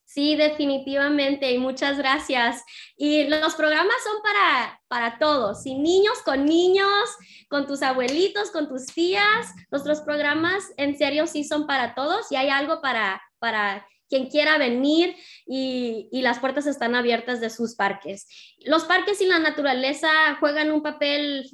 [0.06, 2.64] Sí, definitivamente, y muchas gracias.
[2.96, 7.10] Y los programas son para, para todos, y niños con niños,
[7.50, 9.54] con tus abuelitos, con tus tías.
[9.72, 14.60] Nuestros programas en serio sí son para todos y hay algo para, para quien quiera
[14.60, 15.16] venir
[15.48, 18.28] y, las puertas están abiertas de sus parques.
[18.60, 21.50] Los parques y la naturaleza juegan un papel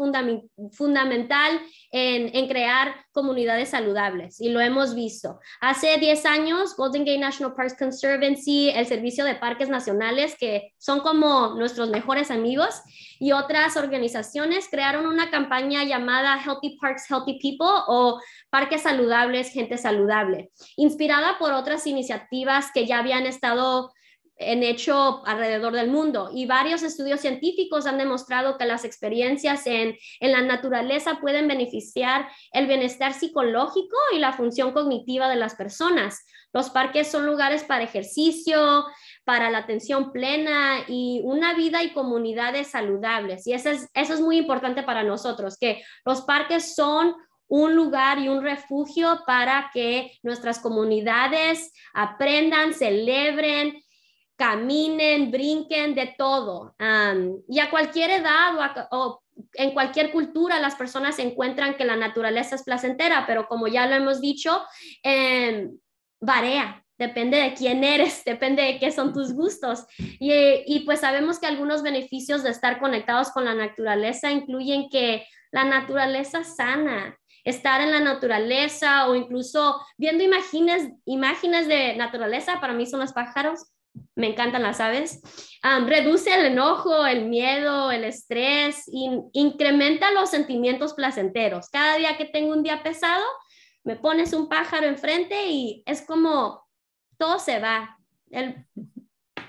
[0.74, 1.60] fundamental
[1.92, 5.40] en, crear comunidades saludables y lo hemos visto.
[5.62, 11.00] Hace 10 años, Golden Gate National Parks Conservancy, el Servicio de Parques Nacionales, que son
[11.00, 12.82] como nuestros mejores amigos,
[13.20, 19.78] y otras organizaciones crearon una campaña llamada Healthy Parks, Healthy People o Parques Saludables, Gente
[19.78, 23.92] Saludable, inspirada por otras iniciativas que ya habían estado
[24.40, 29.98] en hecho alrededor del mundo y varios estudios científicos han demostrado que las experiencias en,
[30.22, 36.26] en, la naturaleza pueden beneficiar el bienestar psicológico y la función cognitiva de las personas.
[36.54, 38.86] Los parques son lugares para ejercicio,
[39.24, 43.46] para la atención plena y una vida y comunidades saludables.
[43.48, 47.16] Y eso es, eso es muy importante para nosotros, que los parques son
[47.48, 53.82] un lugar y un refugio para que nuestras comunidades aprendan, celebren,
[54.40, 56.74] caminen, brinquen, de todo.
[57.50, 59.22] y a cualquier edad o,
[59.54, 63.96] en cualquier cultura las personas encuentran que la naturaleza es placentera, pero como ya lo
[63.96, 64.64] hemos dicho,
[65.04, 65.70] eh,
[66.22, 69.86] varía depende de quién eres, depende de qué son tus gustos.
[69.98, 75.64] Y, pues sabemos que algunos beneficios de estar conectados con la naturaleza incluyen que la
[75.64, 82.86] naturaleza sana, estar en la naturaleza o incluso viendo imágenes, imágenes de naturaleza, para mí
[82.86, 83.72] son los pájaros,
[84.16, 85.22] me encantan las aves,
[85.88, 88.84] reduce el enojo, el miedo, el estrés,
[89.34, 91.70] incrementa los sentimientos placenteros.
[91.70, 93.26] Cada día que tengo un día pesado,
[93.84, 96.69] me pones un pájaro enfrente y es como
[97.20, 97.98] todo se va.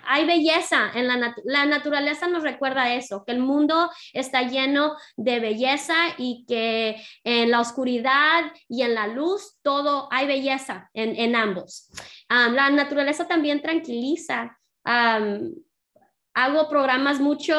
[0.04, 5.38] hay belleza en la, la naturaleza nos recuerda eso, que el mundo está lleno de
[5.38, 11.90] belleza y que en la oscuridad y en la luz todo hay belleza en, ambos.
[12.28, 14.58] la naturaleza también tranquiliza.
[14.84, 17.54] hago programas mucho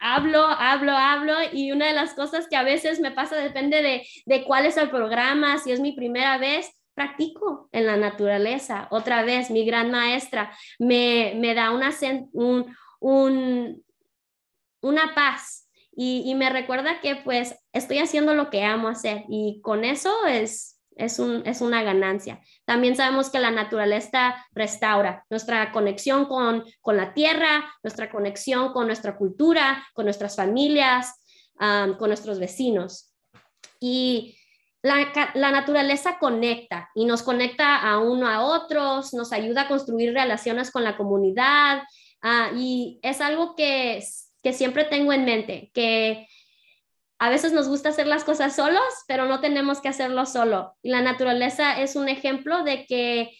[0.00, 4.06] hablo, hablo, hablo y una de las cosas que a veces me pasa depende de,
[4.26, 8.88] de cuál es el programa, si es mi primera vez, practico en la naturaleza.
[8.90, 11.90] Otra vez, mi gran maestra me, me da una,
[12.32, 13.84] un, un,
[14.80, 19.60] una paz y, y, me recuerda que pues estoy haciendo lo que amo hacer y
[19.62, 22.40] con eso es, es, un, es una ganancia.
[22.64, 28.86] También sabemos que la naturaleza restaura nuestra conexión con, con la tierra, nuestra conexión con
[28.86, 31.14] nuestra cultura, con nuestras familias,
[31.98, 33.12] con nuestros vecinos.
[33.78, 34.36] Y
[34.82, 40.70] la, naturaleza conecta y nos conecta a uno a otros, nos ayuda a construir relaciones
[40.70, 41.82] con la comunidad
[42.22, 44.02] ah, y es algo que,
[44.42, 46.26] que siempre tengo en mente, que
[47.18, 50.74] a veces nos gusta hacer las cosas solos, pero no tenemos que hacerlo solo.
[50.82, 53.36] Y la naturaleza es un ejemplo de que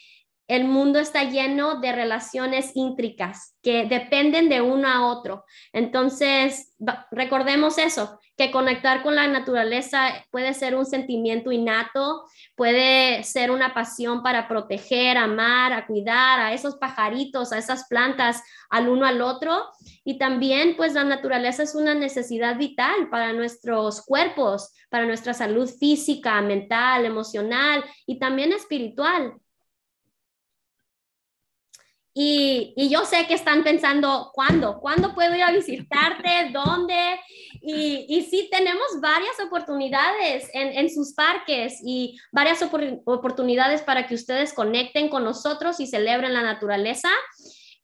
[0.51, 5.45] el mundo está lleno de relaciones íntricas que dependen de uno a otro.
[5.73, 6.75] Entonces,
[7.13, 12.25] recordemos eso, que conectar con la naturaleza puede ser un sentimiento innato,
[12.57, 18.43] puede ser una pasión para proteger, amar, a cuidar a esos pajaritos, a esas plantas,
[18.71, 19.67] al uno al otro.
[20.03, 25.71] Y también, pues la naturaleza es una necesidad vital para nuestros cuerpos, para nuestra salud
[25.71, 29.35] física, mental, emocional y también espiritual.
[32.13, 34.81] Y, yo sé que están pensando, ¿cuándo?
[34.81, 36.51] ¿Cuándo puedo ir a visitarte?
[36.53, 37.21] ¿Dónde?
[37.63, 44.53] Y, y sí, tenemos varias oportunidades en, sus parques y varias oportunidades para que ustedes
[44.53, 47.11] conecten con nosotros y celebren la naturaleza.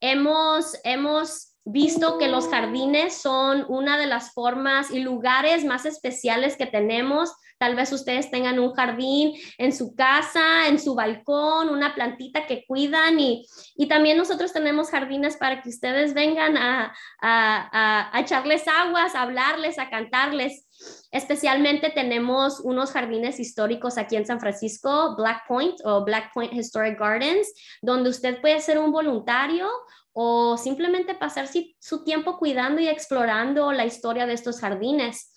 [0.01, 6.57] Hemos, hemos visto que los jardines son una de las formas y lugares más especiales
[6.57, 11.95] que tenemos Tal vez ustedes tengan un jardín en su casa, en su balcón, una
[11.95, 13.47] plantita que cuidan y,
[13.89, 19.89] también nosotros tenemos jardines para que ustedes vengan a, a, echarles aguas, a hablarles, a
[19.89, 20.67] cantarles.
[21.11, 26.99] Especialmente tenemos unos jardines históricos aquí en San Francisco, Black Point o Black Point Historic
[26.99, 27.49] Gardens,
[27.81, 29.71] donde usted puede ser un voluntario
[30.19, 31.47] o simplemente pasar
[31.79, 35.31] su tiempo cuidando y explorando la historia de estos jardines.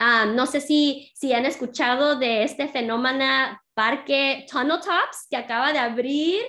[0.00, 3.24] Ah, no sé si, si han escuchado de este fenómeno
[3.74, 6.40] parque Tunnel Tops que acaba de abrir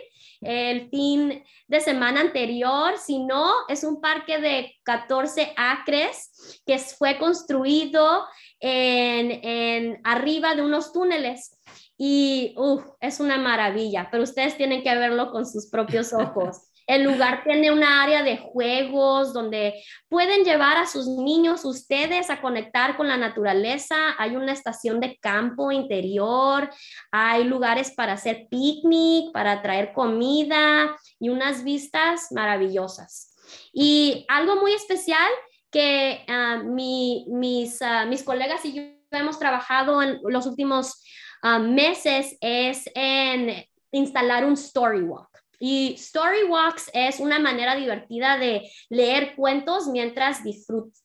[0.42, 7.20] el fin de semana anterior, si no, es un parque de 14 acres que fue
[7.20, 8.26] construido
[8.60, 11.56] en, en arriba de unos túneles
[12.00, 12.56] y
[13.00, 16.72] es una maravilla, pero ustedes tienen que verlo con sus propios ojos.
[16.88, 22.42] El lugar tiene una área de juegos donde pueden llevar a sus niños ustedes a
[22.42, 24.16] conectar con la naturaleza.
[24.20, 26.70] Hay una estación de campo interior,
[27.12, 33.36] hay lugares para hacer picnic, para traer comida y unas vistas maravillosas.
[33.74, 35.30] Y algo muy especial
[35.72, 41.04] que ah, mis, ah, mis colegas y yo hemos trabajado en los últimos
[41.42, 45.45] ah, meses es en instalar un story walk.
[45.60, 50.40] Y Story Walks es una manera divertida de leer cuentos mientras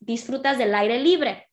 [0.01, 1.47] disfrutas del aire libre.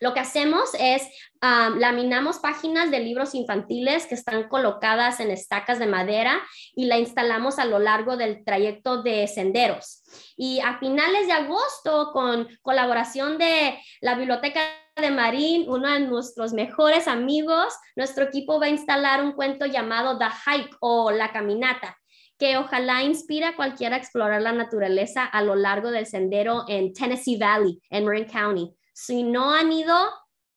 [0.00, 1.08] Lo que hacemos es
[1.40, 6.40] laminamos páginas de libros infantiles que están colocadas en estacas de madera
[6.74, 10.02] y la instalamos a lo largo del trayecto de senderos.
[10.36, 14.60] Y a finales de agosto, con colaboración de la Biblioteca
[14.96, 20.18] de Marín, uno de nuestros mejores amigos, nuestro equipo va a instalar un cuento llamado
[20.18, 21.96] The Hike o La Caminata
[22.42, 26.92] que ojalá inspira a cualquiera a explorar la naturaleza a lo largo del sendero en
[26.92, 28.74] Tennessee Valley, en Marin County.
[28.92, 29.96] Si no han ido,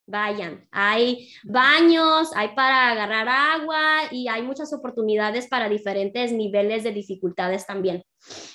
[0.08, 0.68] vayan.
[0.72, 7.68] Hay baños, hay para agarrar agua y hay muchas oportunidades para diferentes niveles de dificultades
[7.68, 8.04] también.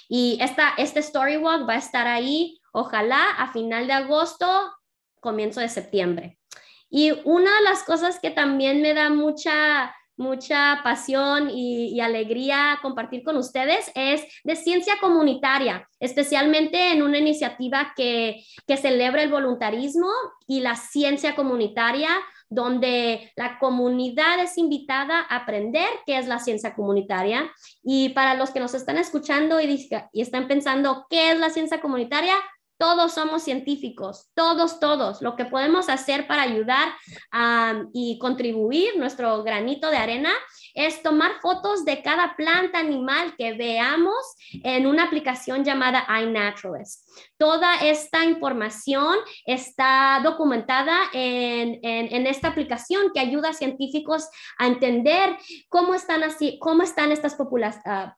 [0.08, 4.72] Y esta, este Story Walk va a estar ahí, ojalá a final de agosto,
[5.20, 6.40] comienzo de septiembre.
[6.88, 13.24] Y una de las cosas que también me da mucha mucha pasión y, alegría compartir
[13.24, 18.44] con ustedes es de ciencia comunitaria, especialmente en una iniciativa que,
[18.80, 20.08] celebra el voluntarismo
[20.46, 22.10] y la ciencia comunitaria
[22.48, 27.50] donde la comunidad es invitada a aprender qué es la ciencia comunitaria.
[27.82, 31.80] Y para los que nos están escuchando y, y están pensando qué es la ciencia
[31.80, 32.34] comunitaria,
[32.80, 35.20] todos somos científicos, todos, todos.
[35.20, 36.88] Lo que podemos hacer para ayudar
[37.92, 40.32] y contribuir nuestro granito de arena
[40.72, 44.16] es tomar fotos de cada planta animal que veamos
[44.64, 47.06] en una aplicación llamada iNaturalist.
[47.36, 55.36] Toda esta información está documentada en, esta aplicación que ayuda a científicos a entender
[55.68, 57.84] cómo están, así, cómo están estas populaciones.
[57.84, 58.16] Ah,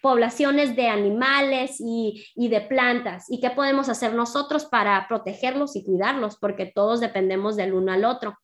[0.00, 6.36] poblaciones de animales y, de plantas y qué podemos hacer nosotros para protegerlos y cuidarlos,
[6.38, 8.36] porque todos dependemos del uno al otro.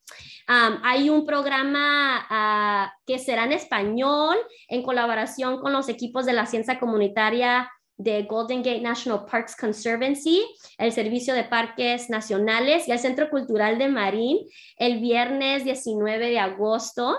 [0.47, 4.37] hay un programa ah, que será en español
[4.69, 10.45] en colaboración con los equipos de la ciencia comunitaria de Golden Gate National Parks Conservancy,
[10.79, 14.39] el Servicio de Parques Nacionales y el Centro Cultural de Marín
[14.77, 17.17] el viernes 19 de agosto.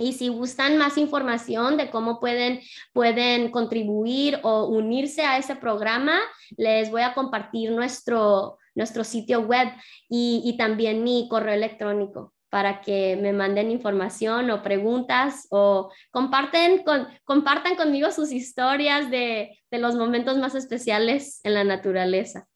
[0.00, 2.60] Y si gustan más información de cómo pueden,
[2.92, 6.16] pueden contribuir o unirse a ese programa,
[6.56, 9.68] les voy a compartir nuestro, nuestro sitio web
[10.08, 17.06] y, también mi correo electrónico para que me manden información o preguntas o comparten con,
[17.24, 22.46] compartan conmigo sus historias de, de los momentos más especiales en la naturaleza.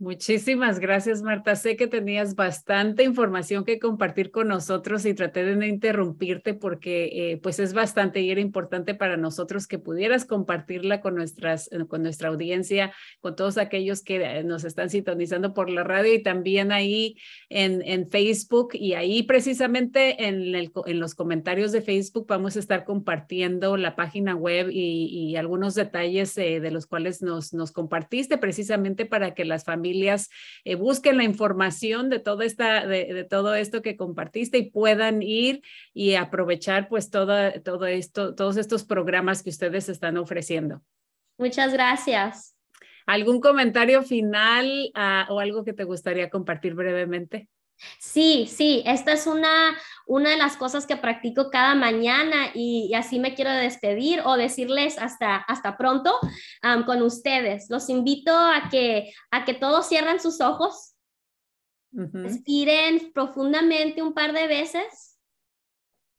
[0.00, 1.56] Muchísimas gracias, Marta.
[1.56, 7.32] Sé que tenías bastante información que compartir con nosotros y traté de no interrumpirte porque
[7.32, 11.84] eh, pues es bastante y era importante para nosotros que pudieras compartirla con, nuestras, eh,
[11.88, 16.22] con nuestra audiencia, con todos aquellos que eh, nos están sintonizando por la radio y
[16.22, 17.16] también ahí
[17.48, 22.60] en, en Facebook y ahí precisamente en, el, en los comentarios de Facebook vamos a
[22.60, 29.06] estar compartiendo la página web y, algunos detalles de los cuales nos, nos compartiste precisamente
[29.06, 30.28] para que las familias familias
[30.64, 35.62] eh, busquen la información de todo, esta, de, todo esto que compartiste y puedan ir
[35.94, 37.34] y aprovechar pues todo,
[37.64, 40.82] todo esto, todos estos programas que ustedes están ofreciendo.
[41.38, 42.54] Muchas gracias.
[43.06, 47.48] ¿Algún comentario final ah, o algo que te gustaría compartir brevemente?
[47.98, 49.76] Sí, sí, esta es una,
[50.06, 54.98] una de las cosas que practico cada mañana y, así me quiero despedir o decirles
[54.98, 56.18] hasta, hasta pronto
[56.86, 57.70] con ustedes.
[57.70, 60.94] Los invito a que, a que todos cierren sus ojos,
[61.92, 65.18] respiren profundamente un par de veces,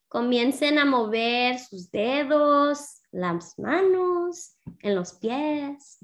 [0.08, 6.00] comiencen a mover sus dedos, las manos, en los pies,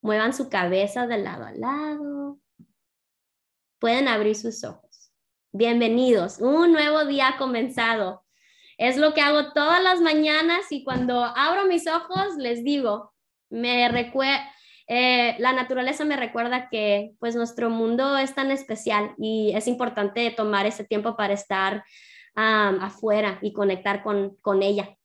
[0.00, 2.38] muevan su cabeza de lado a lado
[3.84, 5.12] pueden abrir sus ojos.
[5.52, 8.24] Bienvenidos, un nuevo día comenzado.
[8.78, 13.12] Es lo que hago todas las mañanas y cuando abro mis ojos les digo,
[13.50, 13.86] me
[14.88, 20.30] eh, la naturaleza me recuerda que pues nuestro mundo es tan especial y es importante
[20.30, 21.84] tomar ese tiempo para estar
[22.34, 24.96] afuera y conectar con, con ella.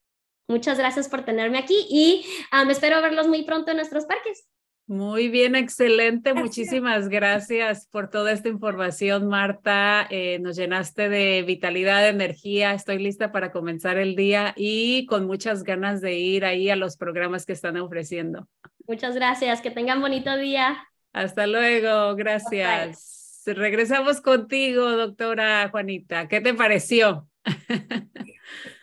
[0.48, 2.24] Muchas gracias por tenerme aquí y
[2.70, 4.48] espero verlos muy pronto en nuestros parques.
[4.90, 6.34] Muy bien, excelente.
[6.34, 10.04] Muchísimas gracias por toda esta información, Marta.
[10.10, 12.74] Eh, nos llenaste de vitalidad, de energía.
[12.74, 16.96] Estoy lista para comenzar el día y con muchas ganas de ir ahí a los
[16.96, 18.48] programas que están ofreciendo.
[18.88, 19.60] Muchas gracias.
[19.60, 20.88] Que tengan bonito día.
[21.12, 22.16] Hasta luego.
[22.16, 23.44] Gracias.
[23.46, 26.26] Regresamos contigo, doctora Juanita.
[26.26, 27.28] ¿Qué te pareció?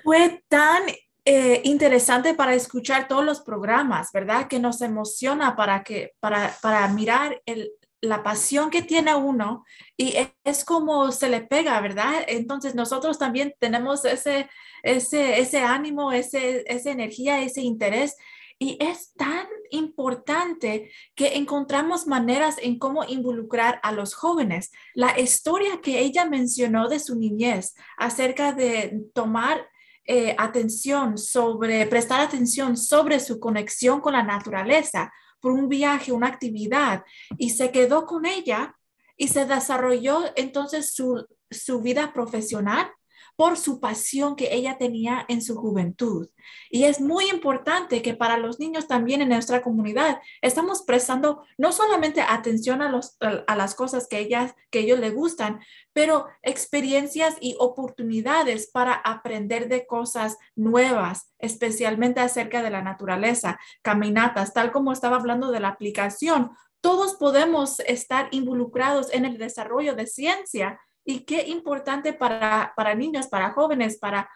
[0.06, 0.84] Fue tan
[1.30, 4.48] eh, interesante para escuchar todos los programas, ¿verdad?
[4.48, 7.70] Que nos emociona para, que, para, para mirar el,
[8.00, 9.66] la pasión que tiene uno
[9.98, 10.16] y
[10.46, 12.24] es como se le pega, ¿verdad?
[12.28, 14.50] Entonces nosotros también tenemos ese,
[14.84, 18.16] ese, ese ánimo, ese, esa energía, ese interés.
[18.58, 24.72] Y es tan importante que encontramos maneras en cómo involucrar a los jóvenes.
[24.94, 29.68] La historia que ella mencionó de su niñez acerca de tomar
[30.10, 36.28] eh, atención sobre, prestar atención sobre su conexión con la naturaleza por un viaje, una
[36.28, 37.04] actividad,
[37.38, 38.76] y se quedó con ella
[39.18, 42.90] y se desarrolló entonces su, su vida profesional
[43.38, 46.28] por su pasión que ella tenía en su juventud.
[46.72, 51.72] Y es muy importante que para los niños también en nuestra comunidad estamos prestando no
[51.72, 55.60] solamente atención a, los, a las cosas que, ellas, que ellos le gustan,
[55.94, 64.52] pero experiencias y oportunidades para aprender de cosas nuevas, especialmente acerca de la naturaleza, caminatas,
[64.52, 66.50] tal como estaba hablando de la aplicación.
[66.82, 73.28] Todos podemos estar involucrados en el desarrollo de ciencia y qué importante para, para niños,
[73.28, 74.30] para jóvenes, para,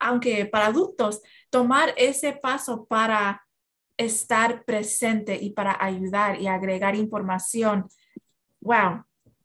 [0.00, 3.46] aunque para adultos, tomar ese paso para
[3.96, 7.86] estar presente y para ayudar y agregar información.
[8.60, 9.04] Wow,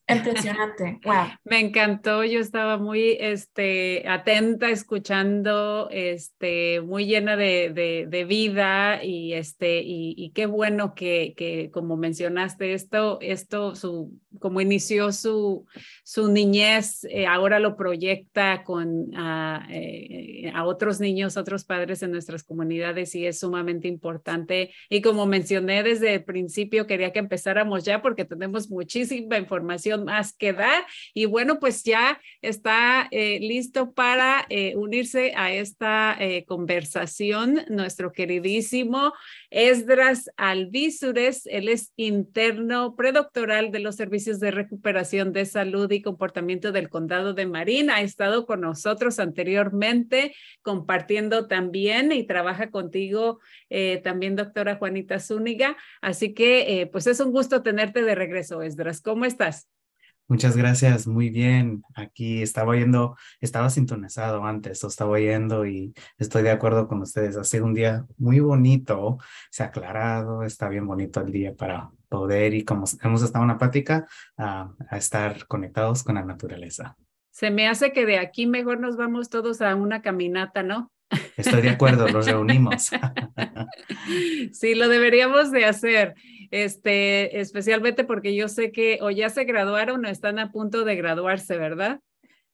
[0.09, 1.25] Impresionante, wow.
[1.43, 9.33] Me encantó, yo estaba muy este, atenta, escuchando, este, muy llena de, de, vida y,
[9.33, 15.65] este, y, y qué bueno que, que, como mencionaste esto, esto su, como inició su,
[16.03, 22.11] su niñez, eh, ahora lo proyecta con a, eh, a otros niños, otros padres en
[22.11, 24.71] nuestras comunidades y es sumamente importante.
[24.89, 30.33] Y como mencioné desde el principio, quería que empezáramos ya porque tenemos muchísima información más
[30.33, 30.85] que dar.
[31.13, 36.17] Y bueno, pues ya está eh, listo para unirse a esta
[36.47, 39.13] conversación nuestro queridísimo
[39.49, 41.45] Esdras Alvísures.
[41.45, 47.33] Él es interno predoctoral de los servicios de recuperación de salud y comportamiento del condado
[47.33, 47.89] de Marín.
[47.89, 53.39] Ha estado con nosotros anteriormente compartiendo también y trabaja contigo
[54.03, 55.77] también, doctora Juanita Zúñiga.
[56.01, 59.01] Así que, pues es un gusto tenerte de regreso, Esdras.
[59.01, 59.67] ¿Cómo estás?
[60.29, 61.83] Muchas gracias, muy bien.
[61.95, 67.37] Aquí estaba oyendo, estaba sintonizado antes, o estaba oyendo y estoy de acuerdo con ustedes.
[67.37, 69.19] Ha sido un día muy bonito,
[69.49, 73.51] se ha aclarado, está bien bonito el día para poder y como hemos estado en
[73.51, 74.05] una plática,
[74.37, 76.97] a estar conectados con la naturaleza.
[77.31, 80.91] Se me hace que de aquí mejor nos vamos todos a una caminata, ¿no?
[81.37, 82.89] Estoy de acuerdo, los reunimos.
[84.51, 86.15] sí, lo deberíamos de hacer,
[86.51, 90.95] este, especialmente porque yo sé que o ya se graduaron o están a punto de
[90.95, 91.99] graduarse, ¿verdad?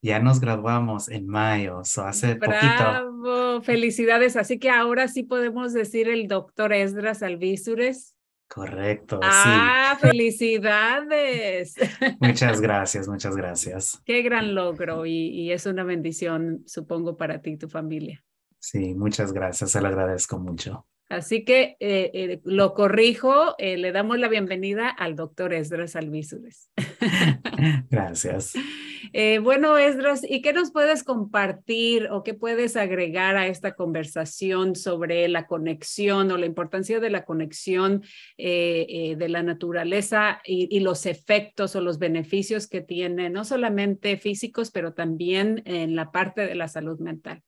[0.01, 4.35] Ya nos graduamos en mayo, o hace Bravo, felicidades.
[4.35, 8.13] Así que ahora sí podemos decir el doctor Esdras Alvísures.
[8.49, 9.21] Correcto.
[9.23, 11.75] Ah, felicidades.
[12.19, 14.01] Muchas gracias, muchas gracias.
[14.05, 18.23] Qué gran logro y, y es una bendición, supongo, para ti y tu familia.
[18.59, 20.85] Sí, muchas gracias, se lo agradezco mucho.
[21.13, 26.71] Así que eh, eh, lo corrijo, eh, le damos la bienvenida al doctor Esdras Alvízules.
[27.91, 28.53] Gracias.
[29.43, 35.27] bueno, Esdras, ¿y qué nos puedes compartir o qué puedes agregar a esta conversación sobre
[35.27, 38.01] la conexión o la importancia de la conexión
[38.37, 44.71] de la naturaleza y, y, los efectos o los beneficios que tiene, no solamente físicos,
[44.71, 47.43] pero también en la parte de la salud mental?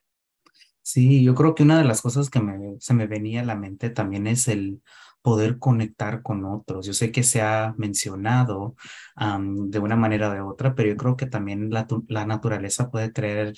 [0.87, 3.55] Sí, yo creo que una de las cosas que me, se me venía a la
[3.55, 4.83] mente también es el
[5.23, 6.85] poder conectar con otros.
[6.85, 8.75] Yo sé que se ha mencionado
[9.17, 13.09] de una manera o de otra, pero yo creo que también la, la naturaleza puede
[13.11, 13.53] traer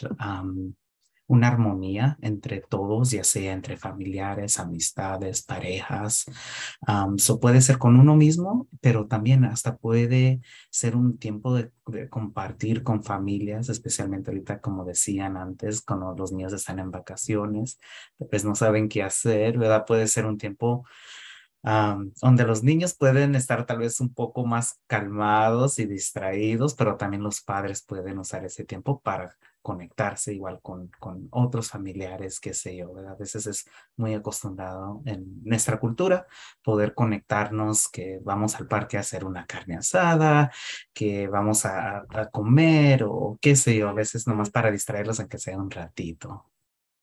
[1.27, 6.25] una armonía entre todos, ya sea entre familiares, amistades, parejas.
[7.15, 11.71] Eso puede ser con uno mismo, pero también hasta puede ser un tiempo de,
[12.09, 17.79] compartir con familias, especialmente ahorita, como decían antes, cuando los niños están en vacaciones,
[18.29, 19.85] pues no saben qué hacer, ¿verdad?
[19.85, 20.85] Puede ser un tiempo
[22.21, 27.23] donde los niños pueden estar tal vez un poco más calmados y distraídos, pero también
[27.23, 29.35] los padres pueden usar ese tiempo para
[29.67, 33.11] conectarse igual con, con otros familiares, qué sé yo, ¿verdad?
[33.11, 33.65] A veces es
[33.97, 36.25] muy acostumbrado en nuestra cultura
[36.63, 40.49] poder conectarnos, que vamos al parque a hacer una carne asada,
[40.93, 45.37] que vamos a, a comer o qué sé yo, a veces nomás para distraerlos aunque
[45.37, 46.45] sea un ratito.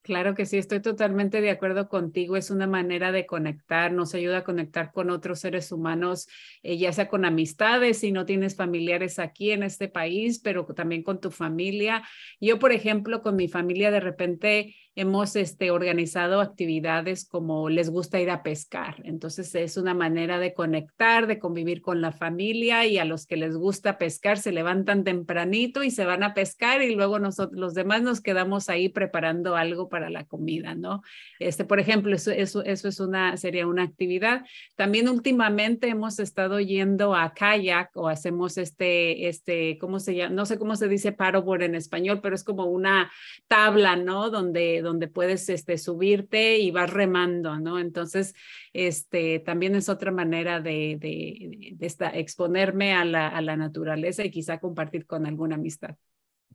[0.05, 2.37] Claro que sí, estoy totalmente de acuerdo contigo.
[2.37, 6.29] Es una manera de conectar, nos ayuda a conectar con otros seres humanos,
[6.63, 11.03] eh, ya sea con amistades, si no tienes familiares aquí en este país, pero también
[11.03, 12.03] con tu familia.
[12.39, 18.20] Yo, por ejemplo, con mi familia de repente hemos este, organizado actividades como les gusta
[18.20, 19.03] ir a pescar.
[19.05, 23.36] Entonces es una manera de conectar, de convivir con la familia y a los que
[23.36, 27.74] les gusta pescar se levantan tempranito y se van a pescar y luego nosotros los
[27.74, 31.03] demás nos quedamos ahí preparando algo para la comida, ¿no?
[31.40, 34.45] Este, por ejemplo, eso, eso, eso es una, sería una actividad.
[34.76, 40.34] También últimamente hemos estado yendo a kayak o hacemos este, este, ¿cómo se llama?
[40.34, 43.11] No sé cómo se dice paddleboard en español, pero es como una
[43.49, 44.30] tabla, ¿no?
[44.30, 47.80] Donde donde puedes este, subirte y vas remando, ¿no?
[47.80, 48.35] Entonces,
[48.72, 51.76] este, también es otra manera de, de,
[52.14, 55.97] exponerme a la, a la naturaleza y quizá compartir con alguna amistad.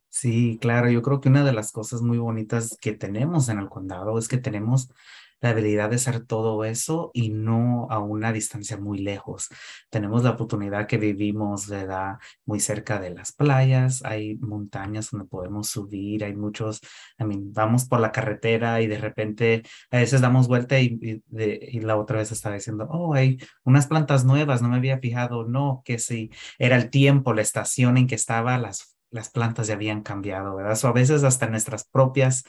[0.08, 3.68] Sí, claro, yo creo que una de las cosas muy bonitas que tenemos en el
[3.68, 4.90] condado es que tenemos
[5.40, 9.48] la habilidad de hacer todo eso y no a una distancia muy lejos.
[9.90, 12.18] Tenemos la oportunidad que vivimos, ¿verdad?
[12.44, 16.80] Muy cerca de las playas, hay montañas donde podemos subir, hay muchos,
[17.18, 21.80] I mean, vamos por la carretera y de repente a veces damos vuelta y, de,
[21.82, 25.82] la otra vez estaba diciendo, oh, hay unas plantas nuevas, no me había fijado, no,
[25.84, 30.02] que sí, era el tiempo, la estación en que estaba, las las plantas ya habían
[30.02, 30.78] cambiado, ¿verdad?
[30.82, 32.44] O a veces hasta en nuestras propias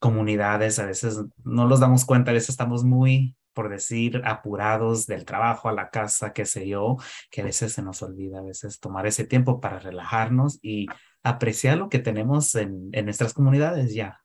[0.00, 5.24] comunidades, a veces no los damos cuenta, a veces estamos muy, por decir, apurados del
[5.24, 6.96] trabajo a la casa, qué sé yo,
[7.30, 10.86] que a veces se nos olvida, a veces tomar ese tiempo para relajarnos y
[11.22, 14.20] apreciar lo que tenemos en, en nuestras comunidades ya.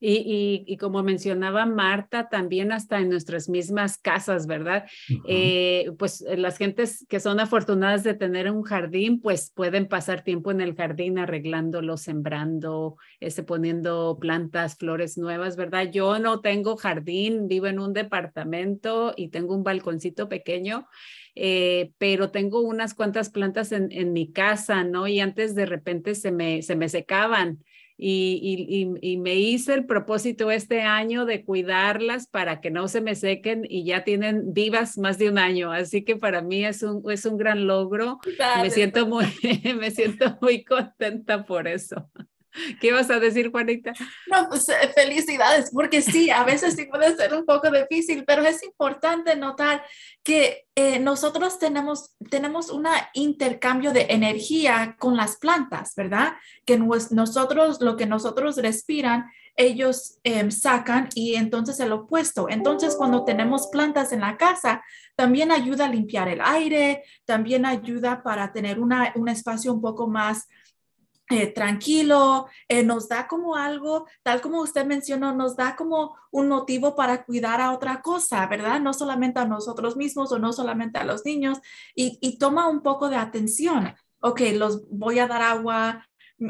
[0.00, 4.86] Y, y, y, como mencionaba Marta, también hasta en nuestras mismas casas, ¿verdad?
[5.10, 5.22] Uh -huh.
[5.28, 10.50] eh, pues las gentes que son afortunadas de tener un jardín, pues pueden pasar tiempo
[10.50, 15.90] en el jardín arreglándolo, sembrando, este, poniendo plantas, flores nuevas, ¿verdad?
[15.92, 20.88] Yo no tengo jardín, vivo en un departamento y tengo un balconcito pequeño.
[21.36, 25.06] Eh, pero tengo unas cuantas plantas en, en, mi casa, ¿no?
[25.06, 27.60] Y antes de repente se me, se me secaban
[28.02, 33.02] y, y, y, me hice el propósito este año de cuidarlas para que no se
[33.02, 35.70] me sequen y ya tienen vivas más de un año.
[35.70, 38.18] Así que para mí es un, es un gran logro.
[38.38, 39.26] Dale, me, siento muy,
[39.78, 42.10] me siento muy contenta por eso.
[42.80, 43.92] ¿Qué vas a decir, Juanita?
[44.26, 48.62] No, pues felicidades, porque sí, a veces sí puede ser un poco difícil, pero es
[48.62, 49.84] importante notar
[50.22, 56.34] que eh, nosotros tenemos, tenemos un intercambio de energía con las plantas, ¿verdad?
[56.64, 59.26] Que nosotros, lo que nosotros respiran,
[59.56, 62.48] ellos eh, sacan y entonces el opuesto.
[62.48, 64.82] Entonces, cuando tenemos plantas en la casa,
[65.16, 70.08] también ayuda a limpiar el aire, también ayuda para tener una, un espacio un poco
[70.08, 70.48] más
[71.30, 76.48] eh, tranquilo, eh, nos da como algo, tal como usted mencionó, nos da como un
[76.48, 78.80] motivo para cuidar a otra cosa, ¿verdad?
[78.80, 81.58] No solamente a nosotros mismos o no solamente a los niños,
[81.94, 83.94] y, toma un poco de atención.
[84.20, 86.06] Ok, los voy a dar agua,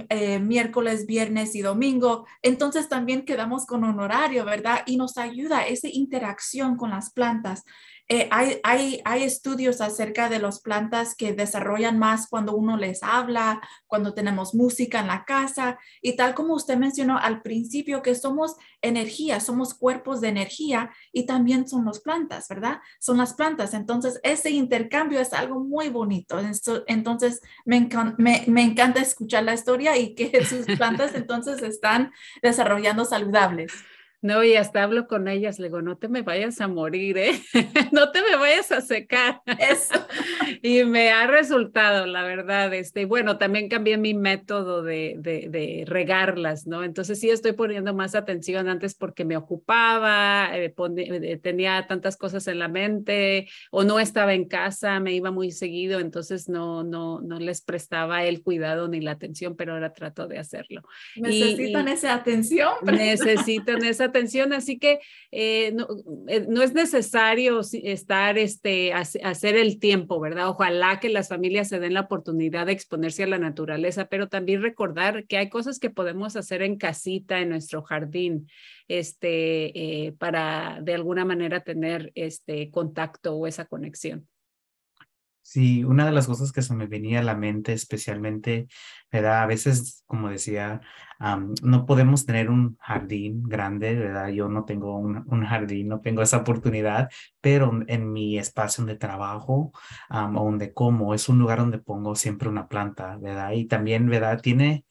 [0.09, 4.83] eh, miércoles, viernes y domingo, entonces también quedamos con un horario, ¿verdad?
[4.87, 7.65] Y nos ayuda esa interacción con las plantas.
[8.13, 13.05] Eh, hay, hay, hay, estudios acerca de las plantas que desarrollan más cuando uno les
[13.05, 18.17] habla, cuando tenemos música en la casa y tal como usted mencionó al principio que
[18.17, 22.81] somos energía, somos cuerpos de energía y también son las plantas, ¿verdad?
[22.99, 23.75] Son las plantas.
[23.75, 26.41] Entonces, ese intercambio es algo muy bonito.
[26.89, 32.11] Entonces, me, encan me, me encanta escuchar la historia y que sus plantas entonces están
[32.43, 33.73] desarrollando saludables.
[34.23, 37.41] No, y hasta hablo con ellas, le digo, no te me vayas a morir, ¿eh?
[37.93, 39.41] no te me vayas a secar.
[39.47, 39.95] Eso.
[40.63, 42.73] y me ha resultado, la verdad.
[42.75, 46.85] Este, bueno, también cambié mi método de, de, de, regarlas, ¿no?
[46.85, 52.19] Entonces sí estoy poniendo más atención antes porque me ocupaba, eh, pone, eh, tenía tantas
[52.19, 56.85] cosas en la mente o no estaba en casa, me iba muy seguido, entonces no,
[56.85, 60.83] no, no les prestaba el cuidado ni la atención, pero ahora trato de hacerlo.
[61.17, 62.75] Necesitan y, esa atención.
[62.83, 65.01] Necesitan esa atención, así que
[65.31, 65.89] eh, no,
[66.29, 70.49] eh, no, es necesario estar, este, hacer el tiempo, ¿verdad?
[70.49, 74.63] Ojalá que las familias se den la oportunidad de exponerse a la naturaleza, pero también
[74.63, 78.49] recordar que hay cosas que podemos hacer en casita, en nuestro jardín,
[78.89, 84.29] este, eh, para de alguna manera tener este contacto o esa conexión.
[85.51, 88.69] Sí, una de las cosas que se me venía a la mente especialmente,
[89.11, 89.43] ¿verdad?
[89.43, 90.81] A veces, como decía,
[91.63, 94.29] no podemos tener un jardín grande, ¿verdad?
[94.29, 99.73] Yo no tengo un, jardín, no tengo esa oportunidad, pero en mi espacio de trabajo
[100.09, 103.51] um, o donde como, es un lugar donde pongo siempre una planta, ¿verdad?
[103.51, 104.41] Y también, ¿verdad?
[104.41, 104.85] Tiene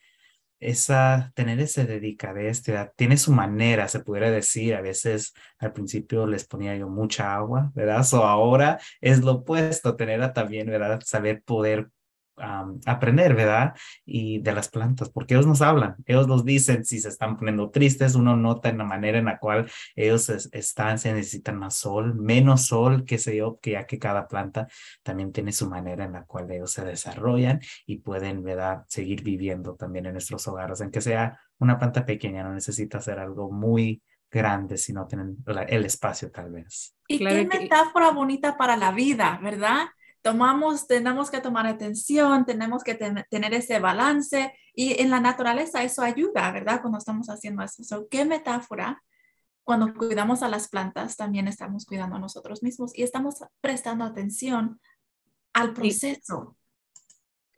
[0.60, 2.62] esa, tener ese dedicadez,
[2.96, 7.72] tiene su manera, se pudiera decir, a veces al principio les ponía yo mucha agua,
[7.74, 8.06] ¿verdad?
[8.12, 11.00] O ahora es lo opuesto, tener también, ¿verdad?
[11.04, 11.88] Saber poder
[12.40, 13.74] um, aprender, ¿verdad?
[14.04, 17.70] Y de las plantas, porque ellos nos hablan, ellos nos dicen si se están poniendo
[17.70, 21.76] tristes, uno nota en la manera en la cual ellos es, están, se necesitan más
[21.76, 24.66] sol, menos sol, qué sé yo, que ya que cada planta
[25.02, 28.84] también tiene su manera en la cual ellos se desarrollan y pueden, ¿verdad?
[28.88, 33.50] Seguir viviendo también en nuestros hogares, aunque sea una planta pequeña, no necesita ser algo
[33.50, 35.36] muy grande si no tienen
[35.68, 36.94] el espacio tal vez.
[37.08, 37.58] Y claro qué que...
[37.60, 39.88] metáfora bonita para la vida, ¿verdad?
[40.22, 45.82] Tomamos, tenemos que tomar atención, tenemos que ten, tener ese balance y en la naturaleza
[45.82, 46.80] eso ayuda, ¿verdad?
[46.80, 47.82] Cuando estamos haciendo eso.
[47.82, 49.02] So, ¿Qué metáfora?
[49.64, 54.80] Cuando cuidamos a las plantas, también estamos cuidando a nosotros mismos y estamos prestando atención
[55.52, 56.56] al proceso.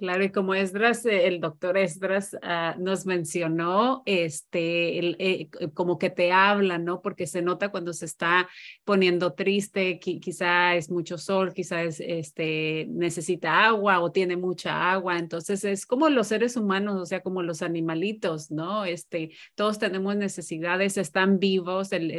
[0.02, 5.96] Claro, y como Esdras, eh, el doctor Esdras uh, nos mencionó, este, el, eh, como
[5.96, 7.00] que te habla, ¿no?
[7.00, 8.48] Porque se nota cuando se está
[8.82, 14.90] poniendo triste, qui quizá es mucho sol, quizá es, este, necesita agua o tiene mucha
[14.90, 15.20] agua.
[15.20, 18.84] Entonces es como los seres humanos, o sea, como los animalitos, ¿no?
[18.84, 22.10] Este, todos tenemos necesidades, están vivos, el,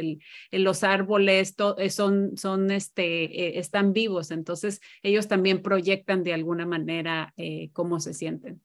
[0.50, 6.64] el, los árboles eh, son, son, este, están vivos, entonces ellos también proyectan de alguna
[6.64, 7.34] manera.
[7.74, 8.62] Cómo se sienten.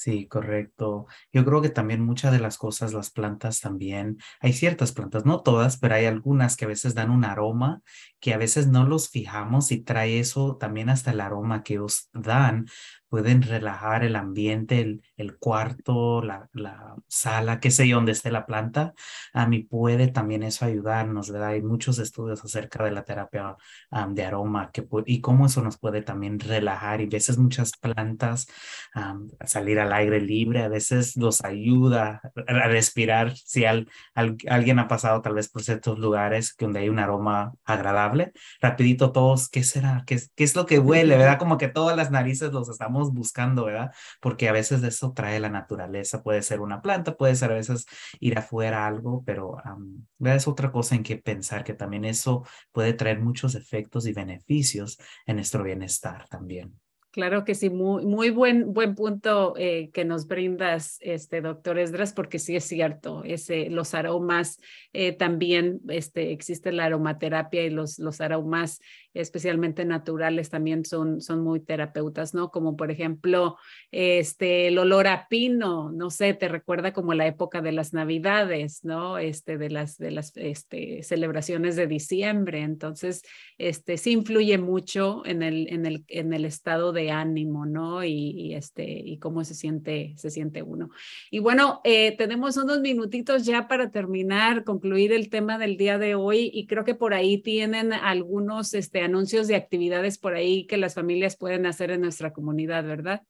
[0.00, 1.08] Sí, correcto.
[1.30, 5.42] Yo creo que también muchas de las cosas, las plantas también, hay ciertas plantas, no
[5.42, 7.82] todas, pero hay algunas que a veces dan un aroma
[8.18, 12.08] que a veces no los fijamos y trae eso también hasta el aroma que os
[12.14, 12.66] dan,
[13.10, 18.30] pueden relajar el ambiente, el, el cuarto, la, la, sala, qué sé yo, donde esté
[18.30, 18.94] la planta.
[19.32, 21.50] A mí puede también eso ayudarnos, ¿verdad?
[21.50, 23.56] Hay muchos estudios acerca de la terapia
[23.90, 27.00] um, de aroma que, y cómo eso nos puede también relajar.
[27.00, 28.46] Y a veces muchas plantas
[28.94, 33.36] um, salir al aire libre, a veces los ayuda a respirar.
[33.36, 37.52] Si al, al, alguien ha pasado tal vez por ciertos lugares donde hay un aroma
[37.64, 40.04] agradable, rapidito todos, ¿qué será?
[40.06, 41.16] ¿Qué, qué es lo que huele?
[41.16, 41.38] ¿Verdad?
[41.38, 43.92] Como que todas las narices los estamos buscando, ¿verdad?
[44.20, 47.54] Porque a veces de eso trae la naturaleza, puede ser una planta, puede ser a
[47.54, 47.86] veces
[48.20, 52.92] ir afuera algo, pero um, es otra cosa en que pensar que también eso puede
[52.92, 56.78] traer muchos efectos y beneficios en nuestro bienestar también.
[57.12, 62.12] Claro que sí, muy, muy buen, buen punto eh, que nos brindas, este doctor Esdras,
[62.12, 64.60] porque sí es cierto, ese, los aromas,
[64.92, 68.80] eh, también este, existe la aromaterapia y los, los aromas
[69.14, 72.50] especialmente naturales, también son, son muy terapeutas, ¿no?
[72.50, 73.56] Como por ejemplo,
[73.90, 78.84] este, el olor a pino, no sé, te recuerda como la época de las navidades,
[78.84, 79.18] ¿no?
[79.18, 82.62] Este, de las, de las este, celebraciones de diciembre.
[82.62, 83.22] Entonces,
[83.58, 88.04] este, sí influye mucho en el, en el, en el estado de ánimo, ¿no?
[88.04, 90.90] Y, este, y cómo se siente, se siente uno.
[91.30, 96.14] Y bueno, eh, tenemos unos minutitos ya para terminar, concluir el tema del día de
[96.14, 100.76] hoy y creo que por ahí tienen algunos, este, anuncios de actividades por ahí que
[100.76, 103.22] las familias pueden hacer en nuestra comunidad, ¿verdad?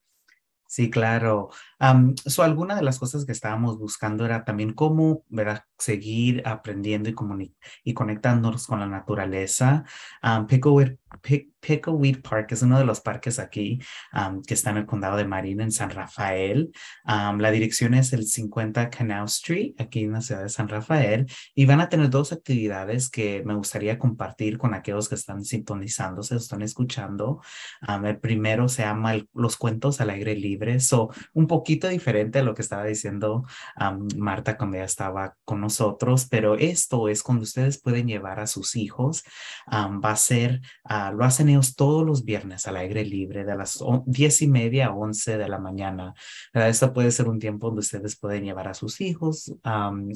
[0.71, 1.51] Sí, claro.
[1.81, 5.65] Um, so, alguna de las cosas que estábamos buscando era también cómo ¿verdad?
[5.77, 7.15] seguir aprendiendo y,
[7.83, 9.85] y conectándonos con la naturaleza.
[10.23, 10.47] Um,
[11.61, 13.81] Pickleweed, Park es uno de los parques aquí
[14.15, 16.71] um, que está en el condado de Marin, en San Rafael.
[17.07, 21.27] la dirección es el 50 Canal Street, aquí en la ciudad de San Rafael.
[21.55, 26.37] Y van a tener dos actividades que me gustaría compartir con aquellos que están sintonizándose,
[26.37, 27.43] están escuchando.
[28.05, 30.81] el primero se llama Los Cuentos al Aire Libre.
[30.81, 33.45] So, un poquito diferente a lo que estaba diciendo
[34.17, 38.77] Marta cuando ya estaba con nosotros, pero esto es cuando ustedes pueden llevar a sus
[38.77, 39.25] hijos.
[39.71, 43.83] va a ser, uh, lo hacen ellos todos los viernes al aire libre de las
[44.07, 46.15] diez y media a once de la mañana.
[46.53, 49.53] Esto puede ser un tiempo donde ustedes pueden llevar a sus hijos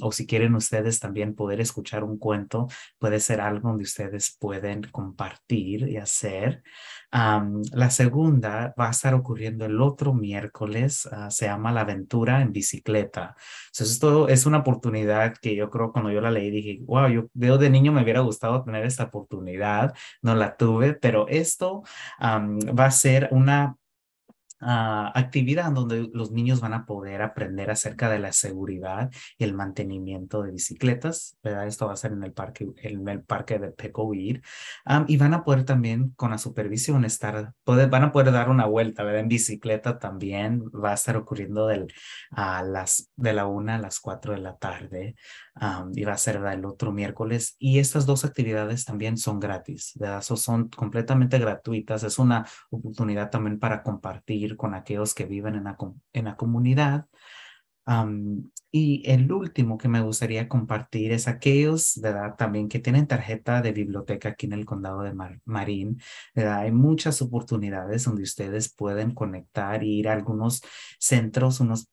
[0.03, 2.69] o si quieren ustedes también poder escuchar un cuento,
[2.99, 6.63] puede ser algo donde ustedes pueden compartir y hacer.
[7.15, 12.53] La segunda va a estar ocurriendo el otro miércoles, uh, se llama La Aventura en
[12.53, 13.37] Bicicleta.
[13.67, 17.59] Entonces, esto es una oportunidad que yo creo cuando yo la leí dije, wow, yo
[17.59, 21.83] de niño me hubiera gustado tener esta oportunidad, no la tuve, pero esto
[22.21, 23.77] va a ser una
[24.65, 29.55] uh, actividad donde los niños van a poder aprender acerca de la seguridad y el
[29.55, 31.67] mantenimiento de bicicletas, ¿verdad?
[31.67, 34.43] Esto va a ser en el parque, en el parque de Pecoir,
[34.87, 38.49] um, y van a poder también con la supervisión estar, poder, van a poder dar
[38.49, 39.21] una vuelta, ¿verdad?
[39.21, 41.93] En bicicleta también va a estar ocurriendo del,
[42.31, 45.15] a las, de la una a las cuatro de la tarde
[45.95, 47.57] y va a ser el otro miércoles.
[47.59, 50.23] Y estas dos actividades también son gratis, ¿verdad?
[50.23, 52.03] son completamente gratuitas.
[52.03, 55.77] Es una oportunidad también para compartir con aquellos que viven en la,
[56.13, 57.07] en la comunidad.
[58.73, 62.35] y el último que me gustaría compartir es aquellos, ¿verdad?
[62.37, 66.01] También que tienen tarjeta de biblioteca aquí en el condado de Marín,
[66.35, 66.61] ¿verdad?
[66.61, 70.63] Hay muchas oportunidades donde ustedes pueden conectar y ir a algunos
[70.99, 71.89] centros, unos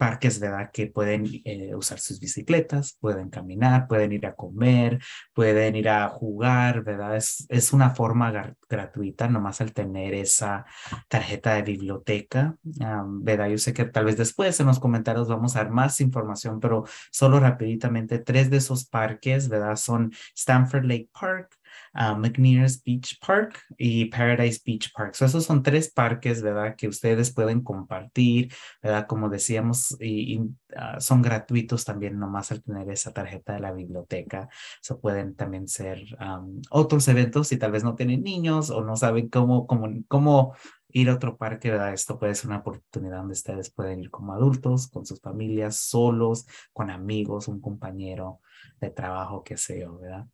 [0.00, 0.70] parques, ¿verdad?
[0.72, 4.98] Que pueden eh, usar sus bicicletas, pueden caminar, pueden ir a comer,
[5.34, 7.16] pueden ir a jugar, ¿verdad?
[7.16, 10.64] Es, es una forma gratuita, nomás al tener esa
[11.08, 13.48] tarjeta de biblioteca, ¿verdad?
[13.50, 16.84] Yo sé que tal vez después en los comentarios vamos a dar más información, pero
[17.12, 19.76] solo rapiditamente, tres de esos parques, ¿verdad?
[19.76, 21.59] Son Stanford Lake Park,
[21.94, 25.14] uh, McNears Beach Park y Paradise Beach Park.
[25.14, 26.76] So, esos son tres parques, ¿verdad?
[26.76, 29.06] Que ustedes pueden compartir, ¿verdad?
[29.06, 33.72] Como decíamos, y, y uh, son gratuitos también nomás al tener esa tarjeta de la
[33.72, 34.48] biblioteca.
[34.82, 38.96] So, pueden también ser um, otros eventos si tal vez no tienen niños o no
[38.96, 40.54] saben cómo, cómo, cómo
[40.92, 41.92] ir a otro parque, ¿verdad?
[41.92, 46.46] Esto puede ser una oportunidad donde ustedes pueden ir como adultos, con sus familias, solos,
[46.72, 48.40] con amigos, un compañero
[48.80, 50.26] de trabajo, qué sé yo, ¿verdad?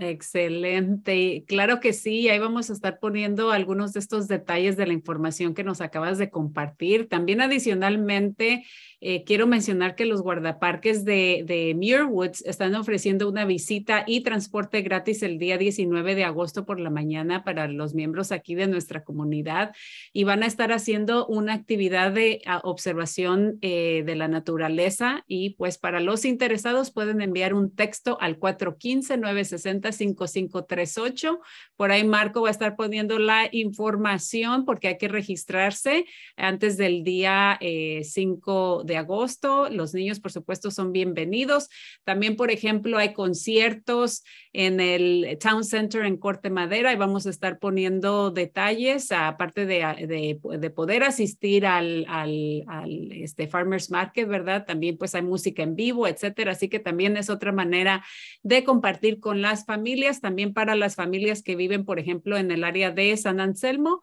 [0.00, 1.44] Excelente.
[1.46, 5.54] Claro que sí, ahí vamos a estar poniendo algunos de estos detalles de la información
[5.54, 7.08] que nos acabas de compartir.
[7.08, 8.64] También adicionalmente,
[9.00, 14.82] eh, quiero mencionar que los guardaparques de, de Muirwoods están ofreciendo una visita y transporte
[14.82, 19.04] gratis el día 19 de agosto por la mañana para los miembros aquí de nuestra
[19.04, 19.76] comunidad
[20.12, 25.78] y van a estar haciendo una actividad de observación eh, de la naturaleza y pues
[25.78, 28.38] para los interesados pueden enviar un texto al
[29.84, 31.38] 415-960-5538.
[31.76, 36.06] Por ahí Marco va a estar poniendo la información porque hay que registrarse
[36.36, 39.68] antes del día 5 eh, de agosto.
[39.70, 41.68] Los niños, por supuesto, son bienvenidos.
[42.04, 44.22] También, por ejemplo, hay conciertos
[44.52, 50.38] en el Town Center en Corte Madera y vamos a estar poniendo detalles, aparte de,
[50.60, 54.64] de, poder asistir al, al, al, este Farmers Market, ¿verdad?
[54.64, 56.52] También pues hay música en vivo, etcétera.
[56.52, 58.04] Así que también es otra manera
[58.42, 59.73] de compartir con las familias,
[60.20, 64.02] también para las familias que viven, por ejemplo, en el área de San Anselmo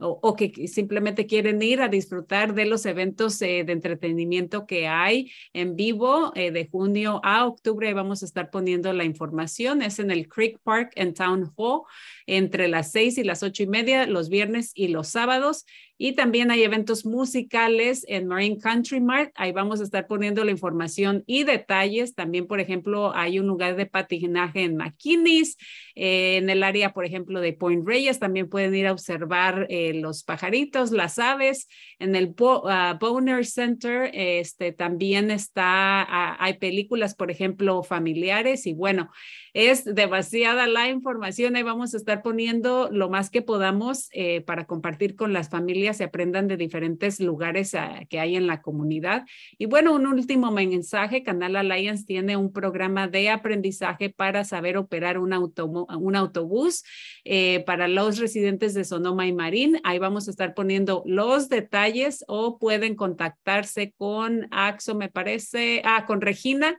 [0.00, 4.88] o, o que simplemente quieren ir a disfrutar de los eventos eh, de entretenimiento que
[4.88, 7.92] hay en vivo eh, de junio a octubre.
[7.94, 9.82] Vamos a estar poniendo la información.
[9.82, 11.82] Es en el Creek Park en Town Hall
[12.26, 15.64] entre las seis y las ocho y media los viernes y los sábados.
[15.98, 19.32] Y también hay eventos musicales en Marine Country Mart.
[19.34, 22.14] Ahí vamos a estar poniendo la información y detalles.
[22.14, 25.56] También, por ejemplo, hay un lugar de patinaje en McKinney's.
[25.94, 29.94] Eh, en el área, por ejemplo, de Point Reyes, también pueden ir a observar eh,
[29.94, 31.68] los pajaritos, las aves.
[31.98, 38.66] En el uh, Boner Center este, también está, ah, hay películas, por ejemplo, familiares.
[38.66, 39.10] Y bueno,
[39.56, 41.56] es demasiada la información.
[41.56, 45.98] Ahí vamos a estar poniendo lo más que podamos eh, para compartir con las familias
[45.98, 49.24] y aprendan de diferentes lugares ah, que hay en la comunidad.
[49.56, 55.16] Y bueno, un último mensaje, Canal Alliance tiene un programa de aprendizaje para saber operar
[55.16, 56.84] un, autobús
[57.24, 59.80] eh, para los residentes de Sonoma y Marín.
[59.84, 66.04] Ahí vamos a estar poniendo los detalles o pueden contactarse con AXO, me parece, ah,
[66.04, 66.78] con Regina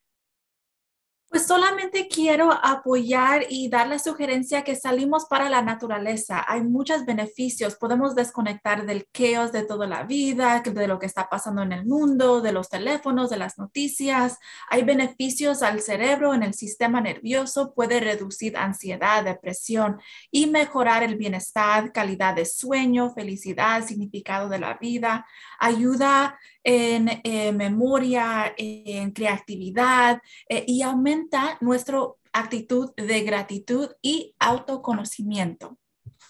[1.33, 6.45] Pues solamente quiero apoyar y dar la sugerencia que salimos para la naturaleza.
[6.47, 7.77] Hay muchos beneficios.
[7.77, 11.87] Podemos desconectar del caos de toda la vida, de lo que está pasando en el
[11.87, 14.37] mundo, de los teléfonos, de las noticias.
[14.69, 17.73] Hay beneficios al cerebro, en el sistema nervioso.
[17.73, 24.75] Puede reducir ansiedad, depresión y mejorar el bienestar, calidad de sueño, felicidad, significado de la
[24.75, 25.25] vida.
[25.59, 31.99] Ayuda en memoria, en creatividad eh, y aumenta nuestra
[32.33, 35.79] actitud de gratitud y autoconocimiento.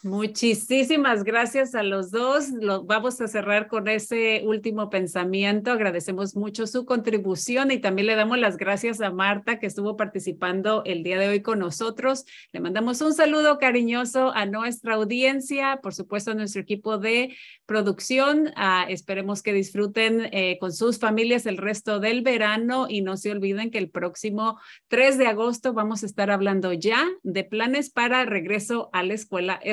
[0.03, 2.49] Muchísimas gracias a los dos.
[2.87, 5.71] Vamos a cerrar con ese último pensamiento.
[5.71, 10.83] Agradecemos mucho su contribución y también le damos las gracias a Marta que estuvo participando
[10.85, 12.25] el día de hoy con nosotros.
[12.53, 18.53] Le mandamos un saludo cariñoso a nuestra audiencia, por supuesto a nuestro equipo de producción.
[18.57, 23.31] Ah, esperemos que disfruten eh, con sus familias el resto del verano y no se
[23.31, 28.25] olviden que el próximo 3 de agosto vamos a estar hablando ya de planes para
[28.25, 29.61] regreso a la escuela.